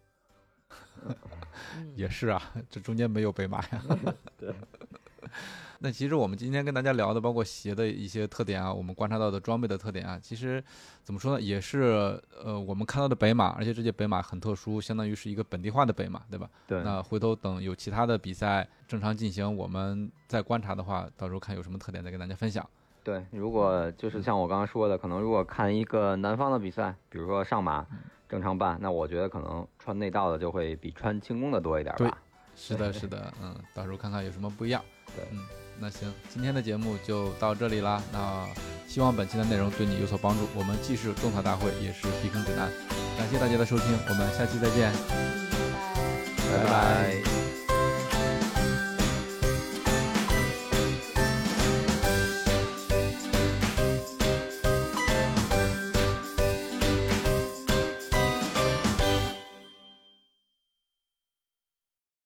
[1.04, 1.14] 嗯，
[1.96, 3.82] 也是啊，这中间没有北马呀。
[4.38, 4.54] 对。
[5.84, 10.62] 那其实我们今天跟大家聊的，包括鞋的一些特点啊，我们观察到的装备的特点啊，其实
[11.02, 16.48] 怎么说呢，也是呃我们看到的北马，而且这届北马很特殊，相当于是一个本地化的北马，对吧？
[16.68, 22.68] 对那回头等有其他的比赛正常进行，我们再观察的话，到时候看有什么特点再跟大家分享。
[23.04, 27.84] 对，如果就是像我刚刚说的，可能如果看一个南方的比赛，比如说上马
[28.28, 32.18] 正常办，那我觉得可能穿内道的就会比穿轻功的多一点对吧。
[32.54, 34.80] 是的，是的，嗯，到时候看看有什么不一样。
[35.16, 35.38] 对嗯，
[35.80, 38.00] 那行，今天的节目就到这里啦。
[38.12, 38.46] 那
[38.86, 40.46] 希望本期的内容对你有所帮助。
[40.54, 42.70] 我们既是种草大会，也是避坑指南。
[43.18, 44.92] 感谢大家的收听，我们下期再见。
[46.52, 46.66] 拜拜。
[46.66, 47.31] 拜拜